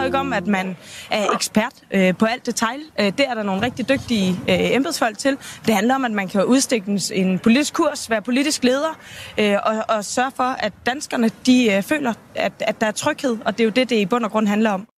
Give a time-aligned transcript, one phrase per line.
[0.00, 0.76] jo ikke om, at man
[1.10, 2.80] er ekspert øh, på alt detail.
[3.00, 5.36] Øh, det er der nogle rigtig dygtige øh, embedsfolk til.
[5.66, 8.98] Det handler om, at man kan udstikke en politisk kurs, være politisk leder,
[9.38, 13.38] øh, og, og sørge for, at danskerne de øh, føler, at, at der er tryghed,
[13.44, 14.88] og det er jo det, det i bund og grund handler om.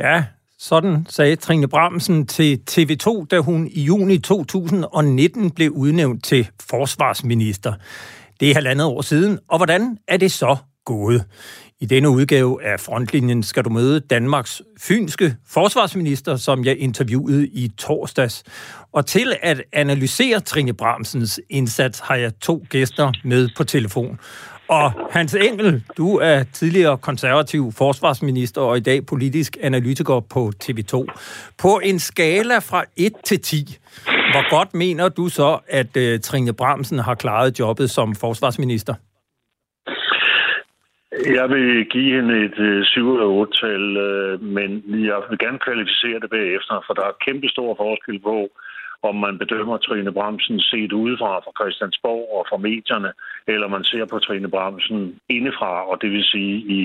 [0.00, 0.24] Ja,
[0.58, 7.72] sådan sagde Trine Bramsen til TV2, da hun i juni 2019 blev udnævnt til forsvarsminister.
[8.40, 11.24] Det er halvandet år siden, og hvordan er det så gået?
[11.84, 17.68] I denne udgave af Frontlinjen skal du møde Danmarks fynske forsvarsminister, som jeg interviewede i
[17.78, 18.42] torsdags.
[18.92, 24.18] Og til at analysere Trine Bramsens indsats har jeg to gæster med på telefon.
[24.68, 31.06] Og Hans Engel, du er tidligere konservativ forsvarsminister og i dag politisk analytiker på TV2.
[31.58, 36.52] På en skala fra 1 til 10, hvor godt mener du så, at uh, Trine
[36.52, 38.94] Bramsen har klaret jobbet som forsvarsminister?
[41.40, 43.86] Jeg vil give hende et 7 eller 8-tal,
[44.56, 44.70] men
[45.10, 48.48] jeg vil gerne kvalificere det bagefter, for der er kæmpe stor forskel på,
[49.08, 53.10] om man bedømmer Trine Bramsen set udefra fra Christiansborg og fra medierne,
[53.52, 56.80] eller man ser på Trine Bramsen indefra, og det vil sige i,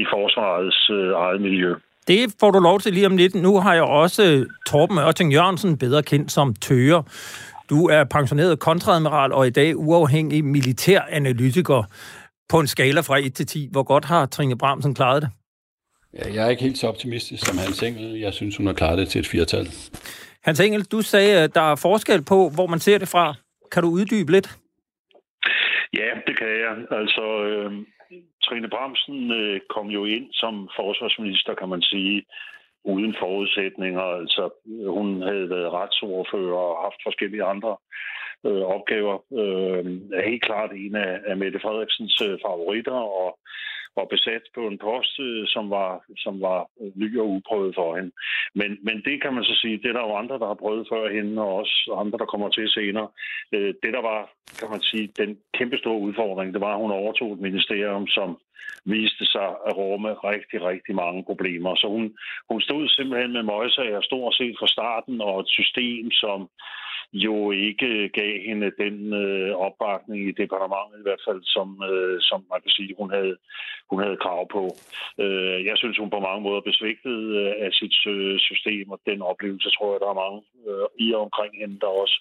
[0.00, 1.74] i forsvarets øh, eget miljø.
[2.08, 3.34] Det får du lov til lige om lidt.
[3.34, 7.02] Nu har jeg også øh, Torben Ørting Jørgensen, bedre kendt som Tøger.
[7.70, 11.82] Du er pensioneret kontradmiral og i dag uafhængig militæranalytiker.
[12.48, 15.30] På en skala fra 1 til 10, hvor godt har Trine Bramsen klaret det?
[16.18, 18.20] Ja, jeg er ikke helt så optimistisk som Hans Engel.
[18.20, 19.66] Jeg synes, hun har klaret det til et firtal.
[20.42, 23.34] Hans Engel, du sagde, at der er forskel på, hvor man ser det fra.
[23.72, 24.48] Kan du uddybe lidt?
[26.00, 26.74] Ja, det kan jeg.
[27.00, 27.72] Altså, øh,
[28.44, 32.24] Trine Bramsen øh, kom jo ind som forsvarsminister, kan man sige,
[32.84, 34.06] uden forudsætninger.
[34.20, 34.42] Altså,
[34.96, 37.76] hun havde været retsordfører og haft forskellige andre
[38.46, 39.16] øh, opgaver.
[39.40, 39.84] Øh,
[40.18, 43.38] er helt klart en af, af Mette Frederiksens øh, favoritter, og
[43.96, 45.90] var besat på en post, øh, som var,
[46.24, 48.12] som var øh, ny og uprøvet for hende.
[48.54, 50.88] Men, men det kan man så sige, det er der jo andre, der har prøvet
[50.92, 53.08] før hende, og også andre, der kommer til senere.
[53.52, 54.20] Øh, det, der var,
[54.60, 58.38] kan man sige, den kæmpe store udfordring, det var, at hun overtog et ministerium, som
[58.84, 61.74] viste sig at rumme rigtig, rigtig mange problemer.
[61.74, 62.04] Så hun,
[62.50, 66.48] hun stod simpelthen med møjsager stort set fra starten, og et system, som
[67.14, 72.44] jo ikke gav hende den øh, opbakning i departementet i hvert fald, som, øh, som
[72.50, 73.36] man kan sige, hun havde,
[73.90, 74.62] hun havde krav på.
[75.22, 79.22] Øh, jeg synes, hun på mange måder besvigtet øh, af sit øh, system, og den
[79.22, 82.16] oplevelse tror jeg, der er mange øh, i og omkring hende, der også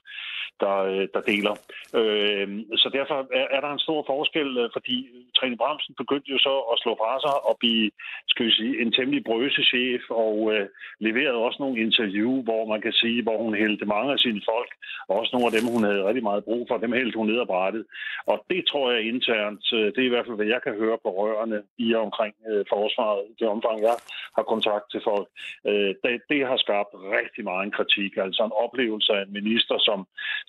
[0.59, 1.55] der, øh, der deler.
[1.99, 2.47] Øh,
[2.81, 4.95] så derfor er, er der en stor forskel, øh, fordi
[5.37, 7.91] Trine Bramsen begyndte jo så at slå fra sig og blive,
[8.31, 10.65] skal vi sige, en temmelig brøse chef, og øh,
[10.99, 14.71] leverede også nogle interview, hvor man kan sige, hvor hun hældte mange af sine folk
[15.07, 17.39] og også nogle af dem, hun havde rigtig meget brug for, dem hældte hun ned
[17.43, 17.83] ad brættet.
[18.31, 20.97] Og det tror jeg internt, øh, det er i hvert fald, hvad jeg kan høre
[21.03, 23.95] på rørene i og omkring øh, forsvaret, det omfang, jeg
[24.37, 25.27] har kontakt til folk.
[25.69, 29.99] Øh, det, det har skabt rigtig meget kritik, altså en oplevelse af en minister, som,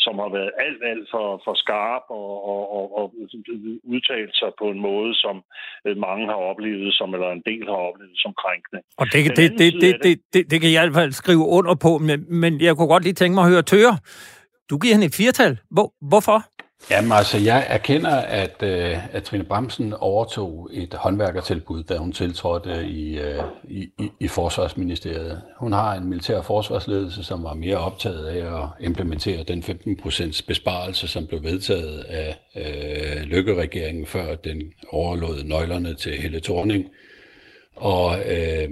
[0.04, 3.04] som har været alt, alt for, for skarp og, og, og, og
[3.92, 5.36] udtalt sig på en måde, som
[5.86, 8.80] øh, mange har oplevet, som eller en del har oplevet som krænkende.
[9.00, 11.74] Og det, det, det, det, det, det, det kan jeg i hvert fald skrive under
[11.86, 13.94] på, men, men jeg kunne godt lige tænke mig at høre Tøre.
[14.70, 15.58] Du giver hende et firtal.
[15.70, 16.44] Hvor, hvorfor?
[16.90, 22.70] Jamen altså, jeg erkender, at, uh, at Trine Bremsen overtog et håndværkertilbud, da hun tiltrådte
[22.70, 23.20] øh, i,
[23.68, 25.42] i, i, Forsvarsministeriet.
[25.58, 31.08] Hun har en militær forsvarsledelse, som var mere optaget af at implementere den 15% besparelse,
[31.08, 36.84] som blev vedtaget af øh, Lykke-regeringen, før den overlod nøglerne til Helle Thorning.
[37.76, 38.68] Og øh,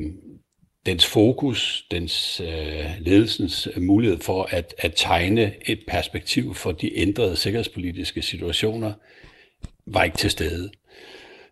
[0.87, 6.99] dens fokus, dens øh, ledelsens øh, mulighed for at, at tegne et perspektiv for de
[6.99, 8.93] ændrede sikkerhedspolitiske situationer,
[9.87, 10.71] var ikke til stede.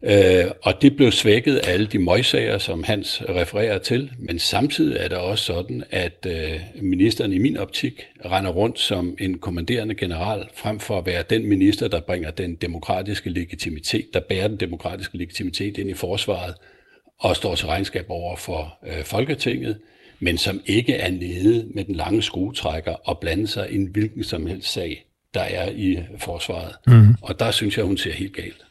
[0.03, 4.97] Øh, og det blev svækket af alle de møgsager, som Hans refererer til, men samtidig
[4.97, 9.95] er det også sådan, at øh, ministeren i min optik render rundt som en kommanderende
[9.95, 14.57] general, frem for at være den minister, der bringer den demokratiske legitimitet, der bærer den
[14.57, 16.55] demokratiske legitimitet ind i forsvaret,
[17.21, 19.79] og står til regnskab over for øh, Folketinget,
[20.21, 24.25] men som ikke er nede med den lange skruetrækker og blander sig i en hvilken
[24.25, 26.75] som helst sag, der er i forsvaret.
[26.87, 27.15] Mm.
[27.23, 28.65] Og der synes jeg, hun ser helt galt.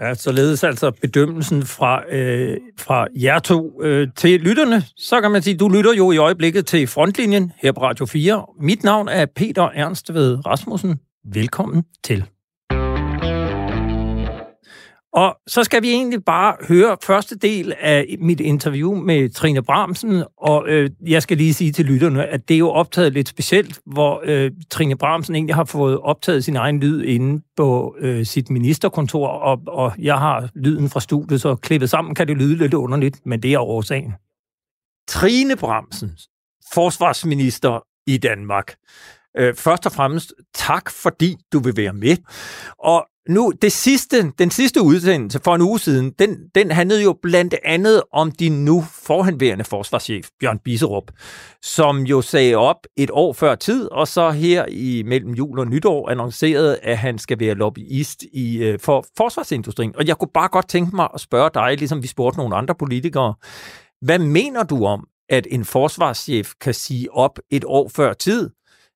[0.00, 4.82] Ja, således altså bedømmelsen fra, øh, fra jer to øh, til lytterne.
[4.96, 8.46] Så kan man sige, du lytter jo i øjeblikket til Frontlinjen her på Radio 4.
[8.60, 11.00] Mit navn er Peter Ernst ved Rasmussen.
[11.24, 12.24] Velkommen til.
[15.12, 20.24] Og så skal vi egentlig bare høre første del af mit interview med Trine Bramsen,
[20.36, 23.80] og øh, jeg skal lige sige til lytterne, at det er jo optaget lidt specielt,
[23.86, 28.50] hvor øh, Trine Bramsen egentlig har fået optaget sin egen lyd inde på øh, sit
[28.50, 32.74] ministerkontor, og, og jeg har lyden fra studiet, så klippet sammen kan det lyde lidt
[32.74, 34.14] underligt, men det er årsagen.
[35.08, 36.10] Trine Bramsen,
[36.72, 38.74] forsvarsminister i Danmark.
[39.38, 42.16] Øh, først og fremmest tak, fordi du vil være med.
[42.78, 47.18] Og nu, det sidste, den sidste udsendelse for en uge siden, den, den handlede jo
[47.22, 51.04] blandt andet om din nu forhenværende forsvarschef, Bjørn Biserup,
[51.62, 55.66] som jo sagde op et år før tid, og så her i mellem jul og
[55.66, 59.96] nytår annoncerede, at han skal være lobbyist i, øh, for forsvarsindustrien.
[59.96, 62.74] Og jeg kunne bare godt tænke mig at spørge dig, ligesom vi spurgte nogle andre
[62.74, 63.34] politikere,
[64.00, 68.50] hvad mener du om, at en forsvarschef kan sige op et år før tid,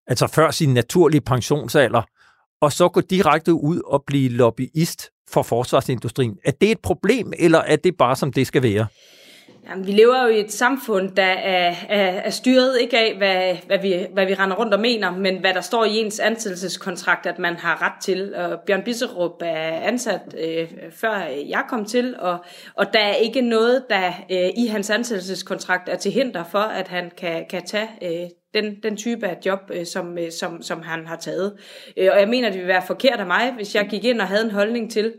[0.07, 2.03] altså før sin naturlige pensionsalder,
[2.61, 6.37] og så gå direkte ud og blive lobbyist for forsvarsindustrien.
[6.45, 8.87] Er det et problem, eller er det bare, som det skal være?
[9.71, 13.57] Jamen, vi lever jo i et samfund, der er, er, er styret ikke af, hvad,
[13.67, 17.27] hvad, vi, hvad vi render rundt og mener, men hvad der står i ens ansættelseskontrakt,
[17.27, 18.35] at man har ret til.
[18.35, 21.15] Og Bjørn Bisserup er ansat øh, før
[21.49, 22.39] jeg kom til, og,
[22.75, 26.89] og der er ikke noget, der øh, i hans ansættelseskontrakt er til hinder for, at
[26.89, 30.83] han kan, kan tage øh, den, den type af job, øh, som, øh, som, som
[30.83, 31.53] han har taget.
[31.97, 34.27] Øh, og jeg mener, det ville være forkert af mig, hvis jeg gik ind og
[34.27, 35.13] havde en holdning til,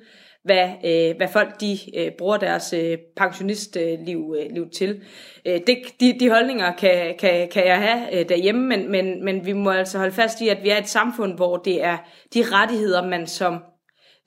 [0.48, 5.02] hvad, øh, hvad folk de øh, bruger deres øh, pensionistliv øh, liv til.
[5.46, 9.46] Øh, det, de, de holdninger kan, kan, kan jeg have øh, derhjemme, men, men, men
[9.46, 11.98] vi må altså holde fast i, at vi er et samfund, hvor det er
[12.34, 13.64] de rettigheder, man som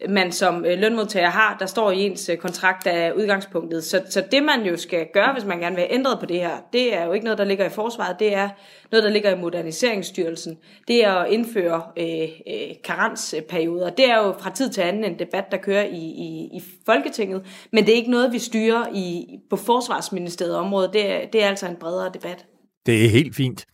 [0.08, 3.84] man som øh, lønmodtager har, der står i ens øh, kontrakt af udgangspunktet.
[3.84, 6.36] Så, så det man jo skal gøre, hvis man gerne vil have ændret på det
[6.36, 8.48] her, det er jo ikke noget, der ligger i forsvaret, det er
[8.92, 10.58] noget, der ligger i Moderniseringsstyrelsen.
[10.88, 13.90] Det er at indføre øh, øh, karensperioder.
[13.90, 17.66] Det er jo fra tid til anden en debat, der kører i, i, i Folketinget,
[17.72, 20.90] men det er ikke noget, vi styrer i, på Forsvarsministeriet område.
[20.92, 22.46] Det er, det er altså en bredere debat.
[22.86, 23.66] Det er helt fint.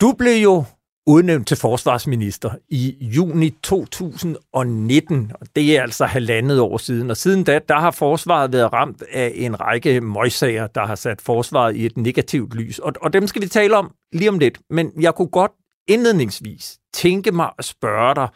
[0.00, 0.64] Du blev jo
[1.08, 5.32] udnævnt til forsvarsminister i juni 2019.
[5.40, 7.10] Og det er altså halvandet år siden.
[7.10, 11.20] Og siden da, der har forsvaret været ramt af en række møgssager, der har sat
[11.20, 12.78] forsvaret i et negativt lys.
[12.78, 14.58] Og, og dem skal vi tale om lige om lidt.
[14.70, 15.52] Men jeg kunne godt
[15.88, 18.28] indledningsvis tænke mig at spørge dig,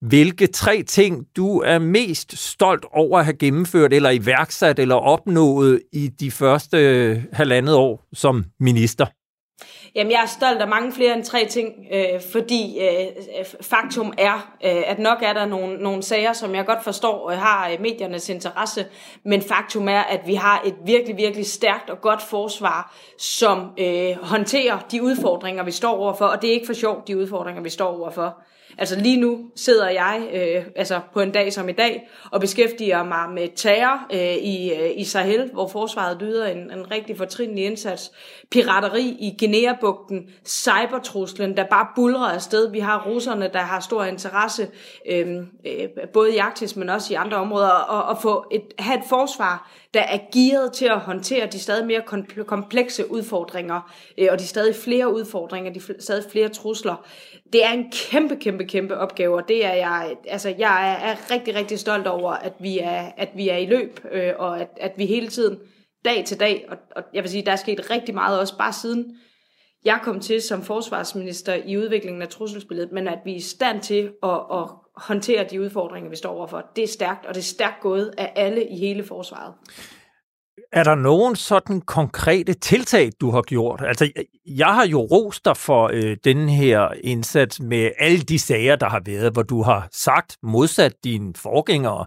[0.00, 5.80] hvilke tre ting du er mest stolt over at have gennemført, eller iværksat, eller opnået
[5.92, 9.06] i de første halvandet år som minister?
[9.96, 13.06] Jamen, jeg er stolt af mange flere end tre ting, øh, fordi øh,
[13.60, 14.34] faktum er,
[14.64, 18.28] øh, at nok er der nogle, nogle sager, som jeg godt forstår øh, har mediernes
[18.28, 18.86] interesse,
[19.24, 24.16] men faktum er, at vi har et virkelig, virkelig stærkt og godt forsvar, som øh,
[24.22, 27.70] håndterer de udfordringer, vi står overfor, og det er ikke for sjovt, de udfordringer, vi
[27.70, 28.42] står overfor.
[28.78, 33.04] Altså lige nu sidder jeg øh, altså på en dag som i dag og beskæftiger
[33.04, 37.64] mig med terror øh, i, øh, i Sahel, hvor forsvaret lyder en, en rigtig fortrinlig
[37.64, 38.12] indsats.
[38.50, 42.70] Pirateri i Guinea-bugten, cybertruslen, der bare bulrer afsted.
[42.70, 44.68] Vi har russerne, der har stor interesse,
[45.10, 45.36] øh,
[45.66, 49.04] øh, både i Arktis, men også i andre områder, og, og få et, have et
[49.08, 52.02] forsvar, der er gearet til at håndtere de stadig mere
[52.46, 57.06] komplekse udfordringer, øh, og de stadig flere udfordringer, de stadig flere trusler.
[57.52, 61.54] Det er en kæmpe, kæmpe, kæmpe opgave, og det er jeg, altså jeg er, rigtig,
[61.54, 64.92] rigtig stolt over, at vi er, at vi er i løb, øh, og at, at
[64.96, 65.58] vi hele tiden,
[66.04, 68.72] dag til dag, og, og jeg vil sige, der er sket rigtig meget også bare
[68.72, 69.16] siden
[69.84, 73.82] jeg kom til som forsvarsminister i udviklingen af trusselsbilledet, men at vi er i stand
[73.82, 76.64] til at, at håndtere de udfordringer, vi står overfor.
[76.76, 79.54] Det er stærkt, og det er stærkt gået af alle i hele forsvaret.
[80.72, 83.82] Er der nogen sådan konkrete tiltag, du har gjort?
[83.86, 84.10] Altså,
[84.46, 88.88] jeg har jo rost dig for øh, den her indsats med alle de sager, der
[88.88, 92.06] har været, hvor du har sagt, modsat dine forgængere,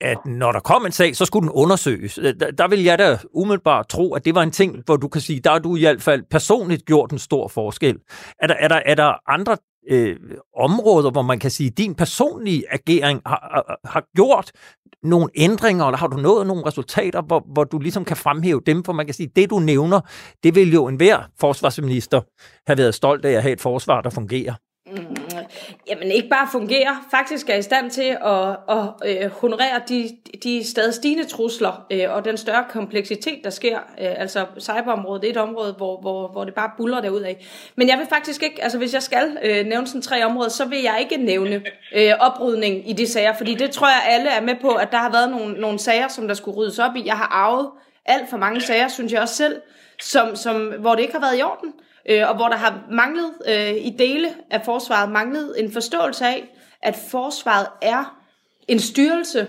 [0.00, 2.18] at når der kom en sag, så skulle den undersøges.
[2.18, 5.08] Øh, der, der vil jeg da umiddelbart tro, at det var en ting, hvor du
[5.08, 7.98] kan sige, der har du i hvert fald personligt gjort en stor forskel.
[8.38, 9.56] Er der, er der, er der andre
[9.90, 10.16] øh,
[10.56, 14.52] områder, hvor man kan sige, at din personlige agering har, har, gjort
[15.02, 18.84] nogle ændringer, eller har du nået nogle resultater, hvor, hvor du ligesom kan fremhæve dem,
[18.84, 20.00] for man kan sige, det du nævner,
[20.42, 22.20] det vil jo enhver forsvarsminister
[22.66, 24.54] have været stolt af at have et forsvar, der fungerer.
[24.86, 25.16] Mm,
[25.88, 30.10] jamen ikke bare fungerer, faktisk er i stand til at, at øh, honorere de,
[30.42, 33.78] de stadig stigende trusler øh, og den større kompleksitet, der sker.
[33.78, 37.46] Øh, altså cyberområdet er et område, hvor, hvor, hvor det bare buller derud af.
[37.76, 40.64] Men jeg vil faktisk ikke, altså hvis jeg skal øh, nævne sådan tre områder, så
[40.64, 41.62] vil jeg ikke nævne
[41.94, 44.98] øh, oprydning i de sager, fordi det tror jeg alle er med på, at der
[44.98, 47.02] har været nogle, nogle sager, som der skulle ryddes op i.
[47.06, 47.70] Jeg har arvet
[48.06, 49.60] alt for mange sager, synes jeg også selv,
[50.00, 52.82] som, som, hvor det ikke har været i orden øh, øh, og hvor der har
[52.90, 56.48] manglet øh, i dele af forsvaret, manglet en forståelse af,
[56.82, 58.18] at forsvaret er
[58.68, 59.46] en styrelse,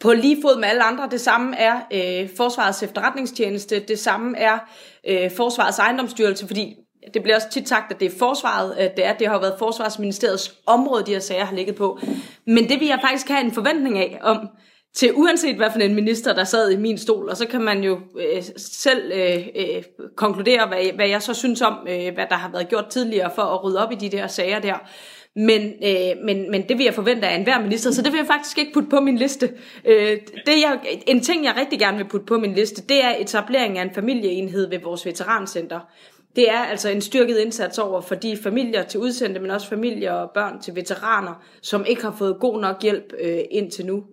[0.00, 1.08] på lige fod med alle andre.
[1.10, 4.58] Det samme er øh, Forsvarets efterretningstjeneste, det samme er
[5.08, 6.76] øh, Forsvarets ejendomsstyrelse, fordi
[7.14, 9.12] det bliver også tit sagt, at det er forsvaret, at det er.
[9.12, 11.98] Det har været Forsvarsministeriets område, de her sager har ligget på.
[12.46, 14.48] Men det vil jeg faktisk have en forventning af, om
[14.94, 17.82] til uanset hvad for en minister, der sad i min stol, og så kan man
[17.82, 19.82] jo øh, selv øh, øh,
[20.16, 23.42] konkludere, hvad, hvad jeg så synes om, øh, hvad der har været gjort tidligere for
[23.42, 24.74] at rydde op i de der sager der.
[25.36, 28.26] Men, øh, men, men det vil jeg forvente af enhver minister, så det vil jeg
[28.26, 29.52] faktisk ikke putte på min liste.
[29.84, 33.14] Øh, det jeg, en ting, jeg rigtig gerne vil putte på min liste, det er
[33.18, 35.80] etablering af en familieenhed ved vores veterancenter.
[36.36, 40.12] Det er altså en styrket indsats over for de familier til udsendte, men også familier
[40.12, 44.04] og børn til veteraner, som ikke har fået god nok hjælp øh, indtil nu.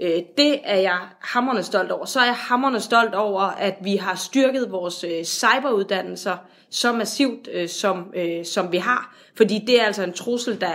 [0.00, 2.04] Øh, det er jeg hammerne stolt over.
[2.04, 6.36] Så er jeg hammerne stolt over, at vi har styrket vores øh, cyberuddannelser
[6.70, 9.16] så massivt, øh, som, øh, som vi har.
[9.36, 10.72] Fordi det er altså en trussel, der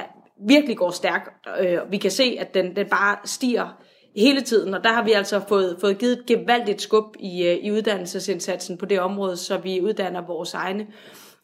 [0.47, 1.29] virkelig går stærkt.
[1.59, 3.67] Øh, vi kan se, at den, den bare stiger
[4.15, 7.57] hele tiden, og der har vi altså fået, fået givet et gevaldigt skub i, øh,
[7.61, 10.87] i uddannelsesindsatsen på det område, så vi uddanner vores egne.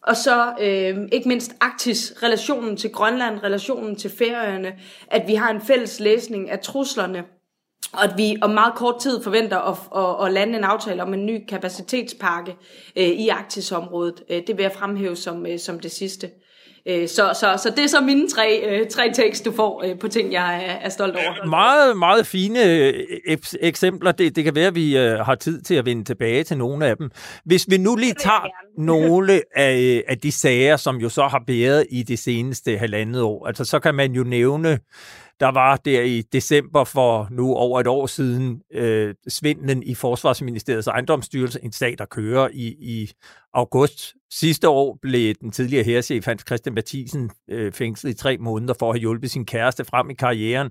[0.03, 4.73] Og så øh, ikke mindst Arktis, relationen til Grønland, relationen til Færøerne,
[5.07, 7.23] at vi har en fælles læsning af truslerne,
[7.93, 11.13] og at vi om meget kort tid forventer at, at, at lande en aftale om
[11.13, 12.55] en ny kapacitetspakke
[12.95, 14.23] øh, i Arktisområdet.
[14.29, 16.29] Øh, det vil jeg fremhæve som, øh, som det sidste.
[16.87, 20.65] Så, så, så det er så mine tre, tre tekst, du får på ting, jeg
[20.65, 21.45] er, er stolt over.
[21.45, 22.59] Meget, meget fine
[23.61, 24.11] eksempler.
[24.11, 26.97] Det, det kan være, at vi har tid til at vende tilbage til nogle af
[26.97, 27.11] dem.
[27.45, 28.47] Hvis vi nu lige tager
[28.91, 33.47] nogle af, af de sager, som jo så har været i det seneste halvandet år,
[33.47, 34.79] altså så kan man jo nævne
[35.41, 40.87] der var der i december for nu over et år siden øh, svindlen i Forsvarsministeriets
[40.87, 43.11] ejendomsstyrelse, en sag, der kører i, i
[43.53, 44.13] august.
[44.31, 48.89] Sidste år blev den tidligere herrechef Hans Christian Mathisen øh, fængslet i tre måneder for
[48.89, 50.69] at have hjulpet sin kæreste frem i karrieren.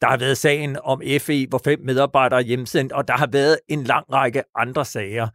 [0.00, 3.58] Der har været sagen om FE, hvor fem medarbejdere er hjemsendt, og der har været
[3.68, 5.28] en lang række andre sager.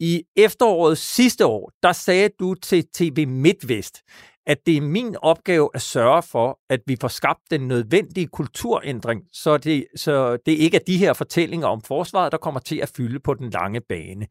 [0.00, 4.02] I efteråret sidste år, der sagde du til TV MidtVest,
[4.46, 9.22] at det er min opgave at sørge for, at vi får skabt den nødvendige kulturændring,
[9.32, 12.92] så det, så det ikke er de her fortællinger om forsvaret, der kommer til at
[12.96, 14.26] fylde på den lange bane.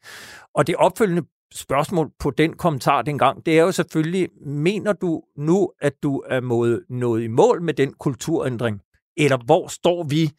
[0.55, 5.71] Og det opfølgende spørgsmål på den kommentar dengang, det er jo selvfølgelig, mener du nu,
[5.81, 6.39] at du er
[6.89, 8.81] nået i mål med den kulturændring?
[9.17, 10.31] Eller hvor står vi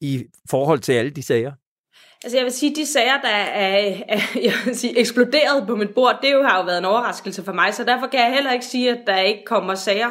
[0.00, 1.52] i forhold til alle de sager?
[2.24, 5.94] Altså jeg vil sige, de sager, der er, er jeg vil sige, eksploderet på mit
[5.94, 8.52] bord, det jo har jo været en overraskelse for mig, så derfor kan jeg heller
[8.52, 10.10] ikke sige, at der ikke kommer sager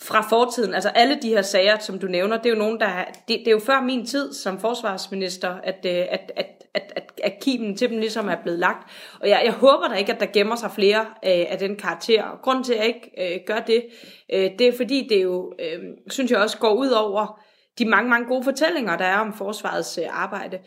[0.00, 0.74] fra fortiden.
[0.74, 3.46] Altså alle de her sager, som du nævner, det er jo nogen, der det, det
[3.48, 7.76] er jo før min tid som forsvarsminister, at, øh, at, at, at, at, at kimen
[7.76, 8.90] til dem ligesom er blevet lagt.
[9.20, 12.22] Og jeg, jeg håber da ikke, at der gemmer sig flere øh, af den karakter.
[12.22, 13.84] Og grunden til, at jeg ikke øh, gør det,
[14.32, 17.40] øh, det er fordi, det jo, øh, synes jeg også, går ud over
[17.78, 20.58] de mange, mange gode fortællinger, der er om forsvarets øh, arbejde.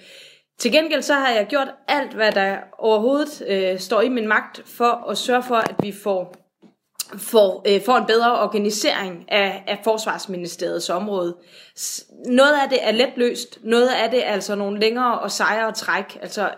[0.60, 4.62] Til gengæld så har jeg gjort alt, hvad der overhovedet øh, står i min magt
[4.66, 6.36] for at sørge for, at vi får,
[7.18, 11.38] får, øh, får en bedre organisering af, af Forsvarsministeriets område.
[12.26, 15.72] Noget af det er let løst, noget af det er altså nogle længere og sejere
[15.72, 16.18] træk.
[16.22, 16.50] Altså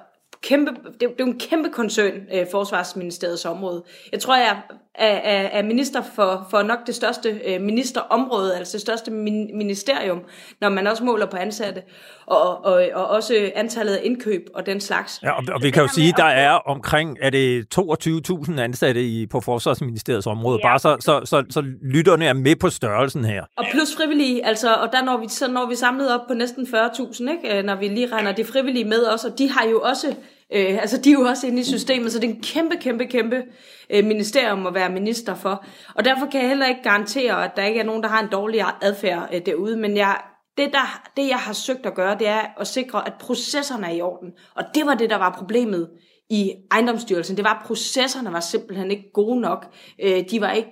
[0.42, 3.84] kæmpe, det, er, det er jo en kæmpe koncern, øh, Forsvarsministeriets område.
[4.12, 4.62] Jeg tror, jeg
[5.06, 10.22] er, er minister for, for nok det største øh, ministerområde, altså det største min, ministerium,
[10.62, 11.82] når man også måler på ansatte,
[12.26, 15.20] og, og, og også antallet af indkøb og den slags.
[15.24, 19.04] Ja, og, og vi kan jo sige, at der er omkring er det 22.000 ansatte
[19.04, 20.68] i, på Forsvarsministeriets område, ja.
[20.68, 23.44] bare så, så, så, så lytterne er med på størrelsen her.
[23.58, 26.64] Og plus frivillige, altså, og der når vi, så når vi samlet op på næsten
[26.64, 27.62] 40.000, ikke?
[27.62, 30.16] når vi lige regner de frivillige med også, og de har jo også
[30.54, 33.06] Øh, altså, de er jo også inde i systemet, så det er en kæmpe, kæmpe,
[33.06, 33.44] kæmpe
[33.90, 35.66] øh, ministerium at være minister for.
[35.96, 38.32] Og derfor kan jeg heller ikke garantere, at der ikke er nogen, der har en
[38.32, 39.78] dårlig adfærd øh, derude.
[39.78, 40.18] Men jeg,
[40.58, 43.92] det, der, det, jeg har søgt at gøre, det er at sikre, at processerne er
[43.92, 44.32] i orden.
[44.56, 45.90] Og det var det, der var problemet
[46.30, 47.38] i ejendomsstyrelsen.
[47.38, 49.66] Det var, at processerne var simpelthen ikke gode nok.
[50.04, 50.72] Øh, de var ikke,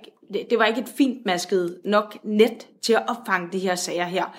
[0.50, 4.36] det var ikke et fint masket nok net til at opfange de her sager her.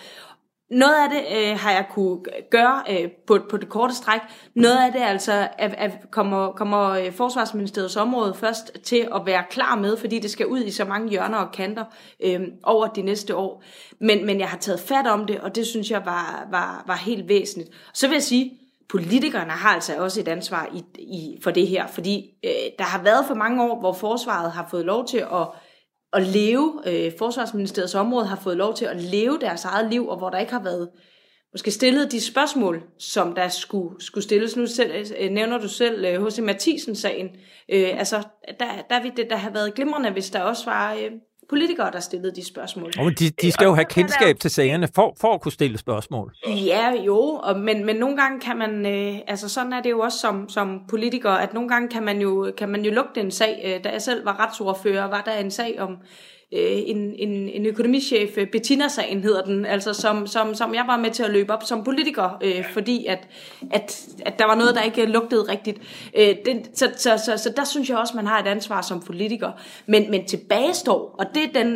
[0.69, 2.19] Noget af det øh, har jeg kunne
[2.51, 4.19] gøre øh, på, på det korte stræk.
[4.55, 9.43] Noget af det altså at, at kommer, kommer øh, Forsvarsministeriets område først til at være
[9.49, 11.83] klar med, fordi det skal ud i så mange hjørner og kanter
[12.23, 13.63] øh, over de næste år.
[13.99, 16.95] Men, men jeg har taget fat om det, og det synes jeg var, var, var
[16.95, 17.69] helt væsentligt.
[17.93, 18.59] Så vil jeg sige,
[18.89, 23.03] politikerne har altså også et ansvar i, i, for det her, fordi øh, der har
[23.03, 25.47] været for mange år, hvor forsvaret har fået lov til at
[26.13, 30.17] at leve, øh, Forsvarsministeriets område har fået lov til at leve deres eget liv, og
[30.17, 30.89] hvor der ikke har været
[31.53, 34.55] måske stillet de spørgsmål, som der skulle, skulle stilles.
[34.55, 36.39] Nu selv, øh, nævner du selv øh, H.C.
[36.39, 37.27] Mathisen-sagen.
[37.69, 38.23] Øh, altså,
[38.59, 41.11] der, der vil det der have været glimrende, hvis der også var øh,
[41.49, 42.93] politikere, der stillede de spørgsmål.
[42.99, 46.35] Oh, de, de skal jo have kendskab til sagerne for, for at kunne stille spørgsmål.
[46.47, 49.99] Ja, jo, og, men, men nogle gange kan man, øh, altså sådan er det jo
[49.99, 53.31] også som, som politiker, at nogle gange kan man jo, kan man jo lugte en
[53.31, 53.61] sag.
[53.65, 55.97] Øh, da jeg selv var retsordfører, var der en sag om
[56.51, 61.11] en, en, en økonomichef, øh, Bettina-sagen hedder den, altså som, som, som jeg var med
[61.11, 63.27] til at løbe op som politiker, øh, fordi at,
[63.71, 65.79] at, at der var noget, der ikke lugtede rigtigt.
[66.17, 69.01] Øh, det, så, så, så, så der synes jeg også, man har et ansvar som
[69.01, 69.51] politiker.
[69.87, 71.73] Men, men tilbage står, og det er den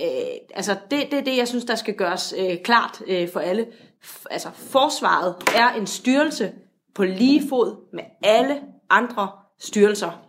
[0.00, 3.66] øh, altså det, det det, jeg synes, der skal gøres øh, klart øh, for alle.
[4.04, 6.52] F- altså forsvaret er en styrelse
[6.94, 8.56] på lige fod med alle
[8.90, 9.28] andre
[9.60, 10.27] styrelser.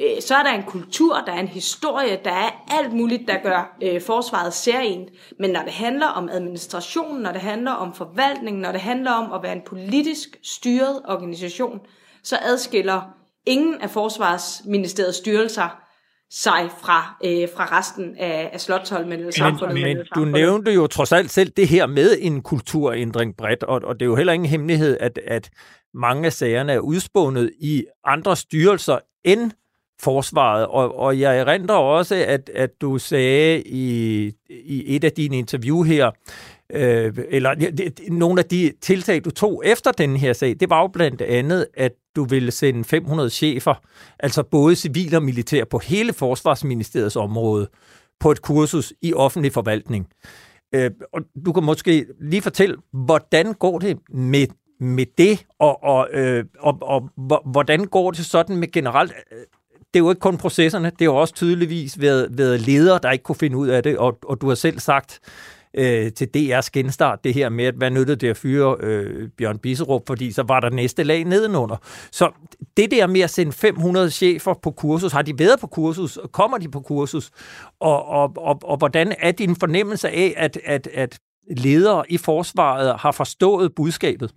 [0.00, 3.38] Øh, så er der en kultur, der er en historie, der er alt muligt, der
[3.42, 5.10] gør øh, forsvaret særligt.
[5.38, 9.32] Men når det handler om administration, når det handler om forvaltning, når det handler om
[9.32, 11.80] at være en politisk styret organisation,
[12.22, 13.02] så adskiller
[13.46, 15.78] ingen af forsvarsministeriets styrelser
[16.30, 19.74] sig fra, øh, fra resten af, af Slottholmen eller samfundet.
[19.74, 23.80] Men, men du nævnte jo trods alt selv det her med en kulturændring bredt, og,
[23.84, 25.50] og det er jo heller ingen hemmelighed, at, at
[25.94, 29.50] mange af sagerne er udspundet i andre styrelser end
[30.02, 30.66] forsvaret.
[30.66, 35.82] Og, og jeg erindrer også, at, at du sagde i, i et af dine interview
[35.82, 36.10] her,
[36.72, 40.80] øh, eller det, nogle af de tiltag, du tog efter den her sag, det var
[40.80, 43.74] jo blandt andet, at du ville sende 500 chefer,
[44.18, 47.68] altså både civil og militær, på hele Forsvarsministeriets område,
[48.20, 50.08] på et kursus i offentlig forvaltning.
[50.74, 54.46] Øh, og du kan måske lige fortælle, hvordan går det med
[54.82, 59.38] med det, og, og, øh, og, og, og hvordan går det sådan med generelt øh,
[59.94, 63.10] det er jo ikke kun processerne, det er jo også tydeligvis været, været ledere, der
[63.10, 65.20] ikke kunne finde ud af det, og, og du har selv sagt
[65.74, 69.58] øh, til DR's genstart det her med, at hvad nyttede det at fyre øh, Bjørn
[69.58, 71.76] Bisserup, fordi så var der næste lag nedenunder.
[72.12, 72.30] Så
[72.76, 76.58] det der med at sende 500 chefer på kursus, har de været på kursus, kommer
[76.58, 77.30] de på kursus,
[77.80, 81.18] og, og, og, og hvordan er din fornemmelse af, at, at, at
[81.56, 84.30] ledere i forsvaret har forstået budskabet?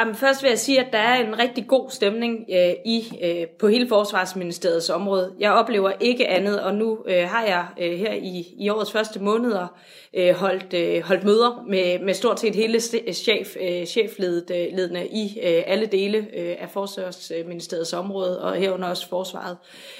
[0.00, 3.46] Jamen, først vil jeg sige, at der er en rigtig god stemning øh, i øh,
[3.46, 5.32] på hele Forsvarsministeriets område.
[5.38, 9.20] Jeg oplever ikke andet, og nu øh, har jeg øh, her i, i årets første
[9.20, 9.66] måneder
[10.14, 15.06] øh, holdt, øh, holdt møder med, med stort set hele øh, chef, øh, chefledende øh,
[15.06, 19.56] i øh, alle dele øh, af Forsvarsministeriets område, og herunder også forsvaret.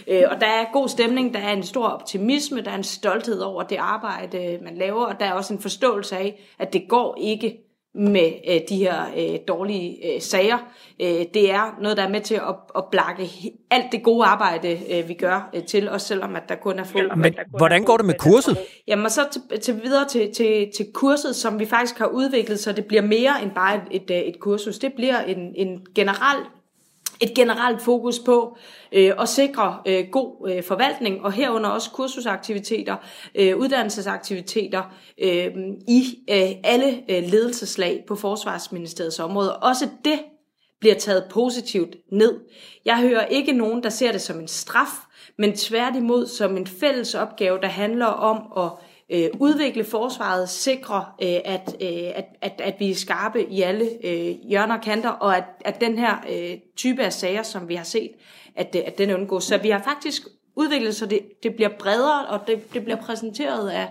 [0.06, 3.40] Øh, og der er god stemning, der er en stor optimisme, der er en stolthed
[3.40, 6.88] over det arbejde, øh, man laver, og der er også en forståelse af, at det
[6.88, 7.58] går ikke
[7.94, 10.58] med øh, de her øh, dårlige øh, sager.
[11.00, 13.30] Øh, det er noget, der er med til at, at blakke
[13.70, 16.84] alt det gode arbejde, øh, vi gør øh, til, også selvom at der kun er
[16.84, 16.98] få.
[17.16, 18.58] Men hvordan går det med kurset?
[18.86, 22.72] Jamen så til, til videre til, til, til kurset, som vi faktisk har udviklet, så
[22.72, 24.78] det bliver mere end bare et, et, et kursus.
[24.78, 26.46] Det bliver en, en generel
[27.22, 28.56] et generelt fokus på
[28.92, 32.96] øh, at sikre øh, god øh, forvaltning, og herunder også kursusaktiviteter,
[33.34, 34.82] øh, uddannelsesaktiviteter
[35.18, 35.50] øh,
[35.88, 39.56] i øh, alle øh, ledelseslag på Forsvarsministeriets område.
[39.56, 40.18] Også det
[40.80, 42.40] bliver taget positivt ned.
[42.84, 44.92] Jeg hører ikke nogen, der ser det som en straf,
[45.38, 48.70] men tværtimod som en fælles opgave, der handler om at
[49.12, 53.88] øh, udvikle forsvaret, sikre, øh, at, øh, at, at, at vi er skarpe i alle
[54.04, 57.74] øh, hjørner og kanter, og at, at den her øh, type af sager, som vi
[57.74, 58.10] har set,
[58.56, 59.44] at, øh, at den undgås.
[59.44, 60.22] Så vi har faktisk
[60.56, 63.88] udviklet, så det, det bliver bredere, og det, det bliver præsenteret af,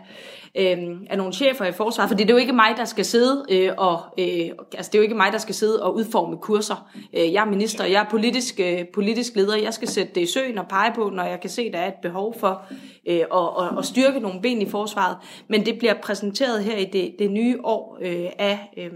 [0.57, 0.77] øh,
[1.09, 3.71] af nogle chefer i forsvaret, fordi det er jo ikke mig, der skal sidde øh,
[3.77, 6.89] og øh, altså det er jo ikke mig, der skal sidde og udforme kurser.
[7.13, 10.25] Øh, jeg er minister, jeg er politisk, øh, politisk leder, jeg skal sætte det i
[10.25, 12.63] søen og pege på, når jeg kan se, der er et behov for
[13.07, 15.17] øh, at, at, at styrke nogle ben i forsvaret,
[15.49, 18.91] men det bliver præsenteret her i det, det nye år øh, af øh,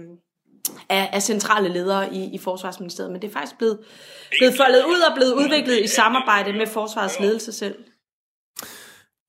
[0.90, 3.80] af, af centrale ledere i, i Forsvarsministeriet, men det er faktisk blevet,
[4.40, 7.76] blevet foldet ud og blevet udviklet i samarbejde med Forsvarets ledelse selv.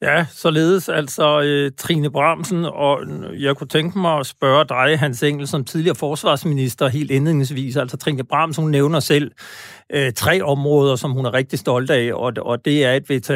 [0.03, 3.01] Ja, således altså øh, Trine Bramsen, og
[3.39, 7.77] jeg kunne tænke mig at spørge dig, Hans Engel, som tidligere forsvarsminister, helt indledningsvis.
[7.77, 9.31] Altså Trine Bramsen, hun nævner selv
[9.93, 13.31] øh, tre områder, som hun er rigtig stolt af, og, og det er et,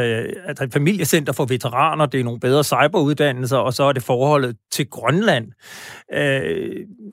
[0.45, 4.57] altså et familiecenter for veteraner, det er nogle bedre cyberuddannelser, og så er det forholdet
[4.73, 5.47] til Grønland.
[6.15, 6.71] Øh,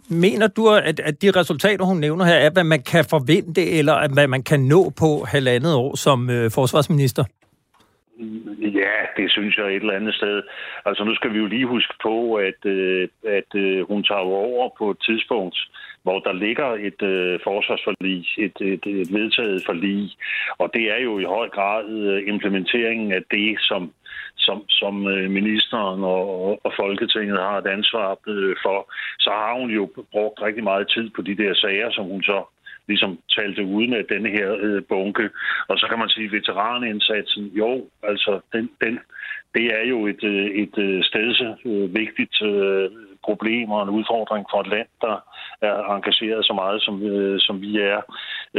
[0.09, 4.07] mener du, at, at de resultater, hun nævner her, er, hvad man kan forvente, eller
[4.13, 7.23] hvad man kan nå på halvandet år som øh, forsvarsminister?
[8.59, 10.43] Ja, det synes jeg et eller andet sted.
[10.85, 14.69] Altså nu skal vi jo lige huske på, at, øh, at øh, hun tager over
[14.77, 15.57] på et tidspunkt,
[16.03, 20.11] hvor der ligger et øh, forsvarsforlig, et, et, et vedtaget forlig,
[20.57, 23.93] og det er jo i høj grad øh, implementeringen af det, som
[24.37, 26.25] som, som øh, ministeren og,
[26.65, 31.09] og Folketinget har et ansvar øh, for, så har hun jo brugt rigtig meget tid
[31.09, 32.39] på de der sager, som hun så
[32.87, 35.29] ligesom talte uden af denne her øh, bunke.
[35.67, 38.99] Og så kan man sige, veteranindsatsen, jo, altså den, den,
[39.55, 42.89] det er jo et, øh, et, øh, et stedse øh, vigtigt øh,
[43.29, 45.15] problem og en udfordring for et land, der
[45.61, 48.01] er engageret så meget, som, øh, som vi er.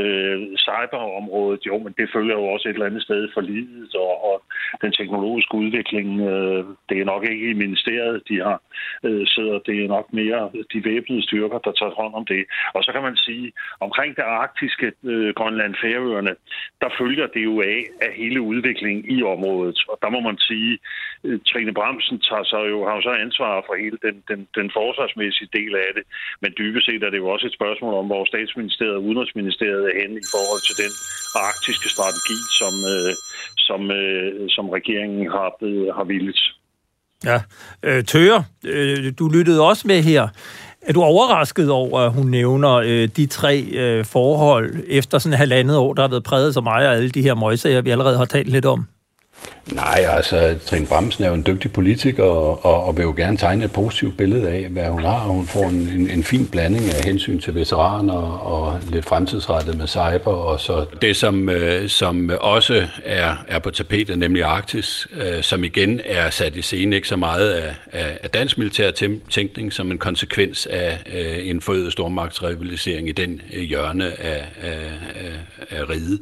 [0.01, 4.15] Øh, cyberområdet, jo, men det følger jo også et eller andet sted for livet, og,
[4.29, 4.37] og
[4.83, 8.59] den teknologiske udvikling, øh, det er nok ikke i ministeriet, de har
[9.07, 12.45] øh, sidder, det er nok mere de væbnede styrker, der tager hånd om det.
[12.75, 16.35] Og så kan man sige, omkring det arktiske øh, Grønland Færøerne,
[16.81, 19.79] der følger det jo af, af hele udviklingen i området.
[19.89, 20.79] Og der må man sige,
[21.25, 24.71] øh, Trine Bramsen tager så jo, har jo så ansvar for hele den, den, den
[24.79, 26.05] forsvarsmæssige del af det.
[26.43, 29.95] Men dybest set er det jo også et spørgsmål om, hvor statsministeriet og udenrigsministeriet er
[30.01, 30.93] henne i forhold til den
[31.49, 33.13] arktiske strategi, som, øh,
[33.67, 36.41] som, øh, som regeringen har, øh, har vildt.
[37.25, 37.39] Ja,
[37.83, 40.29] øh, Tøger, øh, du lyttede også med her.
[40.83, 45.39] Er du overrasket over, at hun nævner øh, de tre øh, forhold efter sådan et
[45.39, 48.19] halvandet år, der har været præget så meget af alle de her møgsager, vi allerede
[48.19, 48.87] har talt lidt om?
[49.73, 53.37] Nej, altså, Trine Bramsen er jo en dygtig politiker, og, og, og vil jo gerne
[53.37, 55.19] tegne et positivt billede af, hvad hun har.
[55.19, 59.87] Hun får en, en, en fin blanding af hensyn til veteraner og lidt fremtidsrettet med
[59.87, 65.43] cyber, og så det, som, øh, som også er, er på tapetet, nemlig Arktis, øh,
[65.43, 68.91] som igen er sat i scene ikke så meget af, af, af dansk militær
[69.31, 74.91] tænkning, som en konsekvens af øh, en forøget stormagtsrivalisering i den øh, hjørne af, af,
[75.15, 76.21] af, af riget.